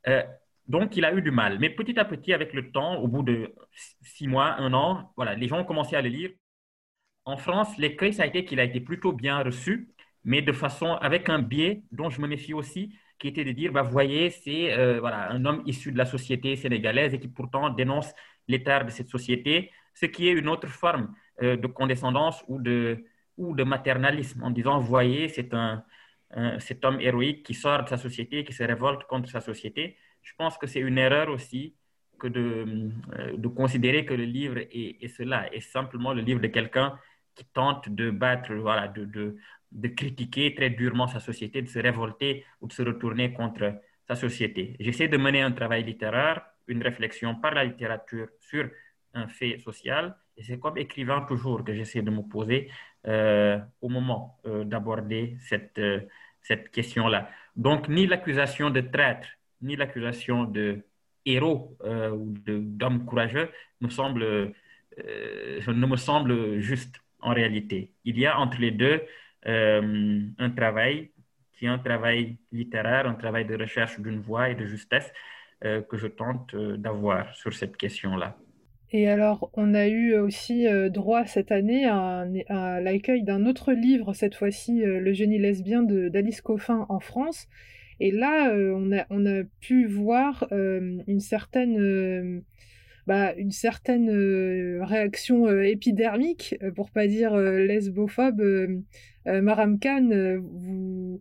Euh, 0.09 0.22
donc, 0.68 0.96
il 0.96 1.05
a 1.05 1.12
eu 1.14 1.22
du 1.22 1.31
mal. 1.31 1.59
Mais 1.59 1.70
petit 1.70 1.98
à 1.98 2.05
petit, 2.05 2.33
avec 2.33 2.53
le 2.53 2.70
temps, 2.72 2.96
au 2.96 3.09
bout 3.09 3.22
de 3.22 3.55
six 4.03 4.29
mois, 4.29 4.55
un 4.59 4.72
an, 4.75 5.12
voilà, 5.16 5.35
les 5.35 5.48
gens 5.48 5.61
ont 5.61 5.64
commencé 5.64 5.96
à 5.96 6.03
le 6.03 6.09
lire. 6.09 6.31
En 7.25 7.37
France, 7.37 7.77
l'écueil, 7.79 8.12
ça 8.12 8.25
a 8.25 8.27
été 8.27 8.44
qu'il 8.44 8.61
a 8.61 8.64
été 8.64 8.81
plutôt 8.81 9.12
bien 9.12 9.42
reçu, 9.42 9.88
mais 10.25 10.42
de 10.42 10.53
façon 10.53 10.94
avec 10.94 11.29
un 11.29 11.40
biais 11.40 11.83
dont 11.92 12.11
je 12.11 12.20
me 12.20 12.27
méfie 12.27 12.55
aussi, 12.55 12.96
qui 13.18 13.29
était 13.29 13.44
de 13.44 13.53
dire, 13.53 13.72
bah, 13.72 13.83
voyez, 13.83 14.31
c'est 14.31 14.72
euh, 14.72 14.98
voilà, 15.01 15.31
un 15.31 15.44
homme 15.44 15.62
issu 15.66 15.92
de 15.92 15.98
la 15.98 16.05
société 16.07 16.57
sénégalaise 16.57 17.14
et 17.14 17.20
qui 17.20 17.29
pourtant 17.29 17.70
dénonce 17.70 18.12
l'état 18.48 18.83
de 18.83 18.90
cette 18.90 19.09
société 19.09 19.70
ce 19.94 20.07
qui 20.07 20.28
est 20.28 20.33
une 20.33 20.48
autre 20.48 20.68
forme 20.68 21.14
euh, 21.42 21.57
de 21.57 21.66
condescendance 21.66 22.44
ou 22.48 22.61
de, 22.61 23.05
ou 23.37 23.55
de 23.55 23.64
maternalisme, 23.64 24.42
en 24.42 24.50
disant, 24.50 24.78
voyez, 24.78 25.28
c'est 25.28 25.55
un, 25.55 25.85
cet 26.59 26.85
homme 26.85 27.00
héroïque 27.00 27.42
qui 27.44 27.55
sort 27.55 27.85
de 27.85 27.88
sa 27.88 27.98
société, 27.98 28.44
qui 28.44 28.52
se 28.52 28.62
révolte 28.62 29.05
contre 29.05 29.28
sa 29.28 29.40
société. 29.40 29.96
Je 30.22 30.33
pense 30.37 30.57
que 30.57 30.66
c'est 30.66 30.81
une 30.81 30.98
erreur 30.98 31.28
aussi 31.28 31.74
que 32.18 32.28
de, 32.28 32.90
euh, 33.18 33.37
de 33.37 33.48
considérer 33.48 34.07
que 34.07 34.14
le 34.14 34.24
livre 34.24 34.59
est, 34.59 35.09
cela, 35.09 35.52
est 35.52 35.61
simplement 35.61 36.12
le 36.12 36.22
livre 36.22 36.40
de 36.40 36.46
quelqu'un 36.46 36.98
qui 37.35 37.44
tente 37.44 37.88
de 37.88 38.11
battre, 38.11 38.55
voilà, 38.55 38.88
de, 38.88 39.05
de, 39.05 39.37
de, 39.72 39.88
critiquer 39.88 40.55
très 40.55 40.70
durement 40.70 41.09
sa 41.09 41.20
société, 41.20 41.62
de 41.62 41.68
se 41.68 41.78
révolter 41.78 42.44
ou 42.61 42.68
de 42.68 42.72
se 42.72 42.83
retourner 42.83 43.33
contre 43.33 43.81
sa 44.07 44.14
société. 44.14 44.76
J'essaie 44.81 45.09
de 45.09 45.16
mener 45.16 45.42
un 45.42 45.52
travail 45.52 45.83
littéraire, 45.85 46.42
une 46.68 46.83
réflexion 46.83 47.35
par 47.35 47.55
la 47.55 47.64
littérature 47.64 48.28
sur 48.40 48.68
un 49.14 49.29
fait 49.29 49.59
social. 49.59 50.16
Et 50.37 50.42
c'est 50.42 50.59
comme 50.59 50.79
écrivain 50.79 51.22
toujours 51.22 51.64
que 51.64 51.75
j'essaie 51.75 52.03
de 52.03 52.11
me 52.11 52.22
poser 52.22 52.70
euh, 53.07 53.59
au 53.81 53.88
moment 53.88 54.38
euh, 54.46 54.64
d'aborder 54.64 55.37
cette, 55.40 55.79
euh, 55.79 56.01
cette 56.40 56.70
question-là. 56.70 57.31
Donc, 57.57 57.88
ni 57.88 58.07
l'accusation 58.07 58.70
de 58.70 58.81
traître, 58.81 59.29
ni 59.61 59.77
l'accusation 59.77 60.44
de 60.44 60.85
héros 61.25 61.77
ou 61.85 62.35
d'homme 62.46 63.05
courageux 63.05 63.48
me 63.81 63.88
semble, 63.88 64.53
ne 64.98 65.87
me 65.87 65.96
semble 65.96 66.59
juste 66.59 66.96
en 67.20 67.33
réalité. 67.33 67.92
Il 68.05 68.18
y 68.18 68.27
a 68.27 68.37
entre 68.40 68.59
les 68.61 68.72
deux 68.72 69.03
un 69.44 70.51
travail 70.57 71.12
qui 71.53 71.66
est 71.66 71.68
un 71.68 71.79
travail 71.79 72.38
littéraire, 72.51 73.07
un 73.07 73.14
travail 73.14 73.44
de 73.44 73.57
recherche 73.57 74.01
d'une 74.01 74.20
voix 74.20 74.48
et 74.48 74.57
de 74.57 74.66
justesse 74.66 75.12
que 75.61 75.96
je 75.96 76.09
tente 76.09 76.57
d'avoir 76.57 77.33
sur 77.37 77.55
cette 77.55 77.77
question-là. 77.77 78.37
Et 78.94 79.09
alors, 79.09 79.50
on 79.55 79.72
a 79.72 79.88
eu 79.88 80.16
aussi 80.16 80.66
euh, 80.66 80.90
droit 80.90 81.24
cette 81.24 81.50
année 81.50 81.87
à, 81.87 82.26
l'accueil 82.81 83.22
d'un 83.22 83.46
autre 83.46 83.72
livre, 83.72 84.12
cette 84.12 84.35
fois-ci 84.35 84.85
euh, 84.85 85.00
Le 85.00 85.12
génie 85.14 85.38
lesbien 85.38 85.83
d'Alice 85.83 86.42
Coffin 86.42 86.85
en 86.90 87.00
France. 87.00 87.48
Et 88.00 88.11
là, 88.11 88.52
euh, 88.52 88.74
on, 88.76 88.92
a, 88.92 89.07
on, 89.09 89.24
a, 89.24 89.44
pu 89.61 89.87
voir 89.87 90.46
une 90.50 91.20
certaine 91.20 92.42
bah, 93.07 93.35
une 93.37 93.50
certaine 93.50 94.11
réaction 94.83 95.48
épidermique, 95.62 96.57
pour 96.76 96.90
pas 96.90 97.07
dire 97.07 97.37
lesbophobe. 97.37 98.42
Maram 99.26 99.78
Khan, 99.78 100.11
vous, 100.42 101.20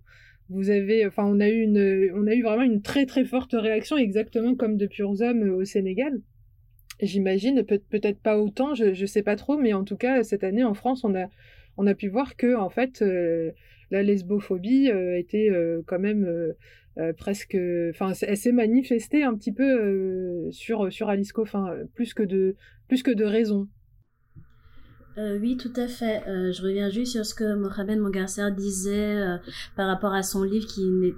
vous 0.50 0.70
avez, 0.70 1.06
enfin, 1.08 1.24
on 1.26 1.40
a 1.40 1.50
eu 1.50 1.62
une, 1.62 2.12
on 2.16 2.28
a 2.28 2.34
eu 2.34 2.44
vraiment 2.44 2.64
une 2.64 2.82
très 2.82 3.06
très 3.06 3.26
forte 3.26 3.54
réaction, 3.54 3.98
exactement 3.98 4.56
comme 4.56 4.78
de 4.78 4.88
Purs 4.88 5.22
Hommes 5.22 5.50
au 5.50 5.64
Sénégal. 5.64 6.20
J'imagine, 7.02 7.64
peut-être 7.64 8.20
pas 8.20 8.38
autant, 8.38 8.76
je, 8.76 8.94
je 8.94 9.06
sais 9.06 9.24
pas 9.24 9.36
trop, 9.36 9.58
mais 9.58 9.74
en 9.74 9.84
tout 9.84 9.98
cas, 9.98 10.24
cette 10.24 10.44
année 10.44 10.64
en 10.64 10.74
France, 10.74 11.04
on 11.04 11.16
a, 11.16 11.28
on 11.78 11.88
a 11.88 11.96
pu 11.96 12.08
voir 12.10 12.36
que, 12.36 12.56
en 12.56 12.70
fait, 12.70 13.04
la 13.90 14.04
lesbophobie 14.04 14.90
était 15.18 15.50
quand 15.88 16.00
même 16.00 16.54
euh, 16.98 17.14
presque, 17.14 17.58
enfin, 17.92 18.12
elle 18.22 18.38
s'est 18.38 18.52
manifestée 18.52 19.24
un 19.24 19.34
petit 19.36 19.54
peu 19.54 19.64
euh, 19.64 20.52
sur 20.52 20.92
sur 20.92 21.08
Alice 21.08 21.32
Coffin, 21.32 21.74
plus 21.96 22.14
que 22.14 22.24
de 22.24 22.56
plus 22.90 23.02
que 23.02 23.12
de 23.12 23.24
raison. 23.24 23.70
Euh, 25.18 25.40
oui, 25.40 25.56
tout 25.56 25.72
à 25.78 25.88
fait. 25.88 26.22
je 26.26 26.62
reviens 26.62 26.90
juste 26.90 27.14
sur 27.14 27.26
ce 27.26 27.34
que 27.34 27.56
Mohamed 27.56 28.00
Mongarcer 28.00 28.52
disait 28.52 29.22
par 29.78 29.88
rapport 29.88 30.14
à 30.14 30.24
son 30.24 30.44
livre 30.44 30.68
qui 30.68 30.86
n'est 30.86 31.14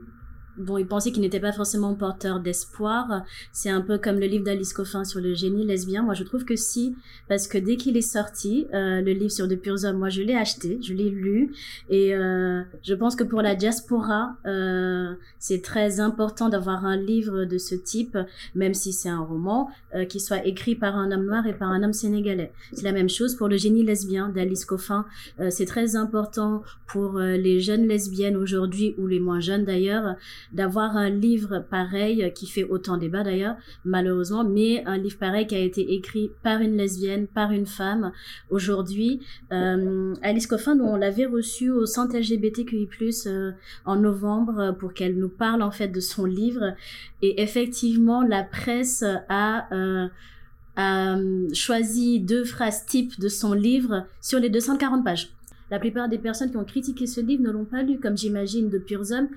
bon, 0.57 0.77
il 0.77 0.85
pensait 0.85 1.11
qu'il 1.11 1.21
n'était 1.21 1.39
pas 1.39 1.51
forcément 1.51 1.93
porteur 1.95 2.39
d'espoir. 2.39 3.23
C'est 3.51 3.69
un 3.69 3.81
peu 3.81 3.97
comme 3.97 4.19
le 4.19 4.27
livre 4.27 4.43
d'Alice 4.43 4.73
Coffin 4.73 5.03
sur 5.03 5.19
le 5.19 5.33
génie 5.33 5.65
lesbien. 5.65 6.03
Moi, 6.03 6.13
je 6.13 6.23
trouve 6.23 6.45
que 6.45 6.55
si, 6.55 6.95
parce 7.27 7.47
que 7.47 7.57
dès 7.57 7.75
qu'il 7.75 7.97
est 7.97 8.01
sorti, 8.01 8.67
euh, 8.73 9.01
le 9.01 9.11
livre 9.13 9.31
sur 9.31 9.47
De 9.47 9.55
purs 9.55 9.83
hommes, 9.83 9.97
moi, 9.97 10.09
je 10.09 10.21
l'ai 10.21 10.35
acheté, 10.35 10.79
je 10.81 10.93
l'ai 10.93 11.09
lu, 11.09 11.53
et 11.89 12.15
euh, 12.15 12.61
je 12.83 12.93
pense 12.93 13.15
que 13.15 13.23
pour 13.23 13.41
la 13.41 13.55
diaspora, 13.55 14.35
euh, 14.45 15.13
c'est 15.39 15.61
très 15.61 15.99
important 15.99 16.49
d'avoir 16.49 16.85
un 16.85 16.97
livre 16.97 17.45
de 17.45 17.57
ce 17.57 17.75
type, 17.75 18.17
même 18.55 18.73
si 18.73 18.93
c'est 18.93 19.09
un 19.09 19.21
roman, 19.21 19.69
euh, 19.95 20.05
qui 20.05 20.19
soit 20.19 20.45
écrit 20.45 20.75
par 20.75 20.95
un 20.95 21.11
homme 21.11 21.25
noir 21.25 21.45
et 21.45 21.53
par 21.53 21.69
un 21.69 21.83
homme 21.83 21.93
sénégalais. 21.93 22.51
C'est 22.73 22.83
la 22.83 22.91
même 22.91 23.09
chose 23.09 23.35
pour 23.35 23.47
le 23.47 23.57
génie 23.57 23.83
lesbien 23.83 24.29
d'Alice 24.29 24.65
Coffin. 24.65 25.05
Euh, 25.39 25.49
c'est 25.49 25.65
très 25.65 25.95
important 25.95 26.63
pour 26.87 27.17
euh, 27.17 27.37
les 27.37 27.59
jeunes 27.59 27.87
lesbiennes 27.87 28.35
aujourd'hui 28.35 28.95
ou 28.97 29.07
les 29.07 29.19
moins 29.19 29.39
jeunes 29.39 29.65
d'ailleurs 29.65 30.15
d'avoir 30.51 30.97
un 30.97 31.10
livre 31.10 31.65
pareil 31.69 32.32
qui 32.36 32.47
fait 32.47 32.63
autant 32.63 32.97
débat 32.97 33.23
d'ailleurs, 33.23 33.56
malheureusement, 33.86 34.43
mais 34.43 34.84
un 34.86 34.97
livre 34.97 35.17
pareil 35.17 35.47
qui 35.47 35.56
a 35.56 35.60
été 35.60 35.93
écrit 35.93 36.32
par 36.43 36.62
une 36.62 36.77
lesbienne, 36.77 37.27
par 37.27 37.51
une 37.51 37.65
femme. 37.65 38.12
Aujourd'hui, 38.49 39.21
euh, 39.51 40.13
Alice 40.21 40.47
Coffin, 40.47 40.75
nous 40.75 40.86
on 40.86 40.95
l'avait 40.95 41.25
reçue 41.25 41.69
au 41.69 41.86
centre 41.86 42.17
LGBTQI+ 42.17 42.88
euh, 43.27 43.51
en 43.86 43.95
novembre 43.95 44.75
pour 44.79 44.93
qu'elle 44.93 45.17
nous 45.17 45.29
parle 45.29 45.62
en 45.62 45.71
fait 45.71 45.88
de 45.88 45.99
son 45.99 46.25
livre. 46.25 46.75
Et 47.21 47.41
effectivement, 47.41 48.23
la 48.23 48.43
presse 48.43 49.03
a 49.29 49.73
euh, 49.73 50.08
a 50.75 51.17
choisi 51.53 52.19
deux 52.19 52.43
phrases 52.43 52.86
types 52.86 53.19
de 53.19 53.29
son 53.29 53.53
livre 53.53 54.08
sur 54.21 54.39
les 54.39 54.49
240 54.49 55.03
pages. 55.03 55.29
La 55.69 55.79
plupart 55.79 56.10
des 56.10 56.17
personnes 56.17 56.51
qui 56.51 56.58
ont 56.58 56.65
critiqué 56.65 57.08
ce 57.08 57.21
livre 57.21 57.43
ne 57.43 57.51
l'ont 57.51 57.65
pas 57.65 57.84
lu, 57.84 57.99
comme 57.99 58.17
j'imagine 58.17 58.69
de 58.69 58.77
purs 58.77 59.12
hommes, 59.12 59.29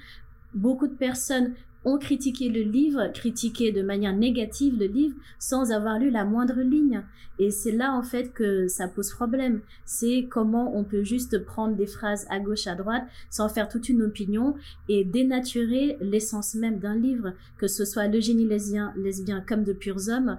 beaucoup 0.57 0.89
de 0.89 0.95
personnes 0.95 1.53
ont 1.87 1.99
critiqué 1.99 2.49
le 2.49 2.63
livre, 2.63 3.07
critiqué 3.15 3.71
de 3.71 3.81
manière 3.81 4.15
négative 4.15 4.77
le 4.77 4.87
livre 4.87 5.15
sans 5.39 5.71
avoir 5.71 6.01
lu 6.01 6.11
la 6.11 6.25
moindre 6.25 6.61
ligne. 6.61 7.03
Et 7.39 7.53
c'est 7.53 7.71
là 7.71 7.93
en 7.93 8.03
fait 8.03 8.33
que 8.33 8.67
ça 8.67 8.89
pose 8.89 9.13
problème. 9.13 9.61
C'est 9.85 10.27
comment 10.29 10.77
on 10.77 10.83
peut 10.83 11.05
juste 11.05 11.45
prendre 11.45 11.77
des 11.77 11.87
phrases 11.87 12.27
à 12.29 12.41
gauche, 12.41 12.67
à 12.67 12.75
droite, 12.75 13.05
sans 13.31 13.49
faire 13.49 13.69
toute 13.69 13.89
une 13.89 14.03
opinion 14.03 14.57
et 14.89 15.05
dénaturer 15.05 15.97
l'essence 16.01 16.57
même 16.57 16.81
d'un 16.81 16.97
livre, 16.97 17.35
que 17.57 17.69
ce 17.69 17.85
soit 17.85 18.09
le 18.09 18.21
génie 18.21 18.49
lesbien, 18.49 18.93
lesbien 18.97 19.45
comme 19.47 19.63
de 19.63 19.73
purs 19.73 20.09
hommes. 20.09 20.39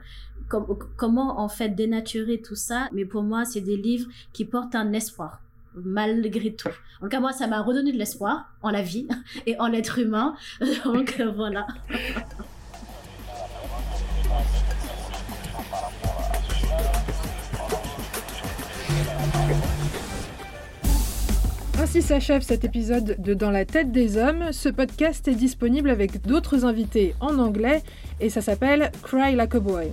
comment 0.98 1.40
en 1.40 1.48
fait 1.48 1.70
dénaturer 1.70 2.42
tout 2.42 2.56
ça? 2.56 2.90
Mais 2.92 3.06
pour 3.06 3.24
moi, 3.24 3.46
c'est 3.46 3.62
des 3.62 3.78
livres 3.78 4.10
qui 4.34 4.44
portent 4.44 4.76
un 4.76 4.92
espoir 4.92 5.42
malgré 5.76 6.54
tout. 6.54 6.70
En 7.00 7.06
tout 7.06 7.10
cas, 7.10 7.20
moi, 7.20 7.34
ça 7.34 7.48
m'a 7.48 7.62
redonné 7.62 7.92
de 7.92 7.98
l'espoir 7.98 8.52
en 8.62 8.70
la 8.70 8.82
vie 8.82 9.08
et 9.46 9.60
en 9.60 9.68
l'être 9.68 10.00
humain. 10.00 10.36
Donc, 10.86 11.20
euh, 11.20 11.32
voilà. 11.32 11.68
Ainsi 21.80 22.02
s'achève 22.02 22.42
cet 22.42 22.66
épisode 22.66 23.16
de 23.20 23.34
Dans 23.36 23.52
la 23.52 23.64
tête 23.64 23.92
des 23.92 24.18
hommes. 24.18 24.52
Ce 24.52 24.68
podcast 24.68 25.28
est 25.28 25.36
disponible 25.36 25.90
avec 25.92 26.22
d'autres 26.26 26.66
invités 26.66 27.14
en 27.22 27.38
anglais 27.38 27.84
et 28.20 28.30
ça 28.30 28.42
s'appelle 28.42 28.92
Cry 29.04 29.36
Like 29.36 29.56
a 29.56 29.60
Boy. 29.60 29.92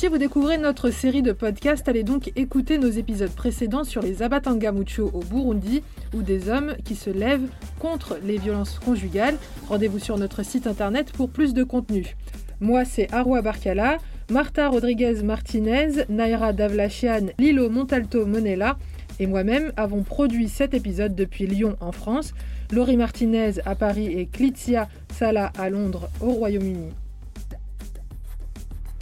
Si 0.00 0.08
vous 0.08 0.16
découvrez 0.16 0.56
notre 0.56 0.88
série 0.88 1.20
de 1.20 1.32
podcasts, 1.32 1.86
allez 1.86 2.04
donc 2.04 2.32
écouter 2.34 2.78
nos 2.78 2.88
épisodes 2.88 3.32
précédents 3.32 3.84
sur 3.84 4.00
les 4.00 4.22
Abatangamucho 4.22 5.10
au 5.12 5.18
Burundi 5.18 5.82
ou 6.14 6.22
des 6.22 6.48
hommes 6.48 6.74
qui 6.86 6.94
se 6.94 7.10
lèvent 7.10 7.50
contre 7.78 8.16
les 8.24 8.38
violences 8.38 8.78
conjugales. 8.78 9.36
Rendez-vous 9.68 9.98
sur 9.98 10.16
notre 10.16 10.42
site 10.42 10.66
internet 10.66 11.12
pour 11.12 11.28
plus 11.28 11.52
de 11.52 11.64
contenu. 11.64 12.16
Moi, 12.60 12.86
c'est 12.86 13.12
Arwa 13.12 13.42
Barkala, 13.42 13.98
Marta 14.30 14.70
Rodriguez 14.70 15.22
Martinez, 15.22 16.06
Naira 16.08 16.54
Davlachian, 16.54 17.26
Lilo 17.38 17.68
Montalto 17.68 18.24
Monella 18.24 18.78
et 19.18 19.26
moi-même 19.26 19.70
avons 19.76 20.02
produit 20.02 20.48
cet 20.48 20.72
épisode 20.72 21.14
depuis 21.14 21.46
Lyon 21.46 21.76
en 21.80 21.92
France, 21.92 22.32
Laurie 22.72 22.96
Martinez 22.96 23.60
à 23.66 23.74
Paris 23.74 24.06
et 24.18 24.24
Clitia 24.24 24.88
Sala 25.12 25.52
à 25.58 25.68
Londres 25.68 26.08
au 26.22 26.30
Royaume-Uni. 26.30 26.88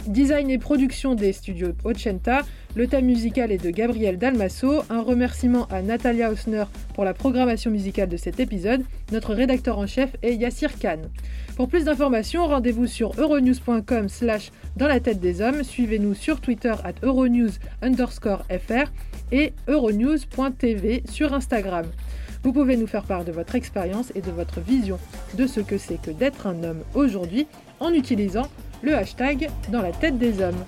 Design 0.07 0.49
et 0.49 0.57
production 0.57 1.13
des 1.13 1.33
studios 1.33 1.73
Ocenta, 1.83 2.41
le 2.75 2.87
thème 2.87 3.05
musical 3.05 3.51
est 3.51 3.63
de 3.63 3.69
Gabriel 3.69 4.17
Dalmasso, 4.17 4.81
un 4.89 5.01
remerciement 5.01 5.67
à 5.67 5.81
Natalia 5.81 6.31
Hausner 6.31 6.63
pour 6.95 7.03
la 7.03 7.13
programmation 7.13 7.69
musicale 7.69 8.09
de 8.09 8.17
cet 8.17 8.39
épisode, 8.39 8.83
notre 9.11 9.33
rédacteur 9.33 9.77
en 9.77 9.87
chef 9.87 10.15
est 10.23 10.35
Yassir 10.35 10.79
Khan. 10.79 11.01
Pour 11.55 11.67
plus 11.67 11.83
d'informations, 11.83 12.47
rendez-vous 12.47 12.87
sur 12.87 13.11
euronews.com 13.19 14.07
slash 14.07 14.51
dans 14.77 14.87
la 14.87 14.99
tête 14.99 15.19
des 15.19 15.41
hommes, 15.41 15.63
suivez-nous 15.63 16.13
sur 16.13 16.39
Twitter 16.39 16.73
at 16.83 16.93
euronews 17.03 17.51
underscore 17.81 18.43
fr 18.49 18.89
et 19.31 19.53
euronews.tv 19.67 21.03
sur 21.11 21.33
Instagram. 21.33 21.85
Vous 22.43 22.53
pouvez 22.53 22.77
nous 22.77 22.87
faire 22.87 23.03
part 23.03 23.25
de 23.25 23.33
votre 23.33 23.55
expérience 23.55 24.13
et 24.15 24.21
de 24.21 24.31
votre 24.31 24.61
vision 24.61 24.97
de 25.37 25.45
ce 25.45 25.59
que 25.59 25.77
c'est 25.77 26.01
que 26.01 26.11
d'être 26.11 26.47
un 26.47 26.63
homme 26.63 26.83
aujourd'hui 26.95 27.47
en 27.81 27.91
utilisant 27.91 28.47
le 28.81 28.95
hashtag 28.95 29.49
dans 29.69 29.81
la 29.81 29.91
tête 29.91 30.17
des 30.17 30.41
hommes. 30.41 30.63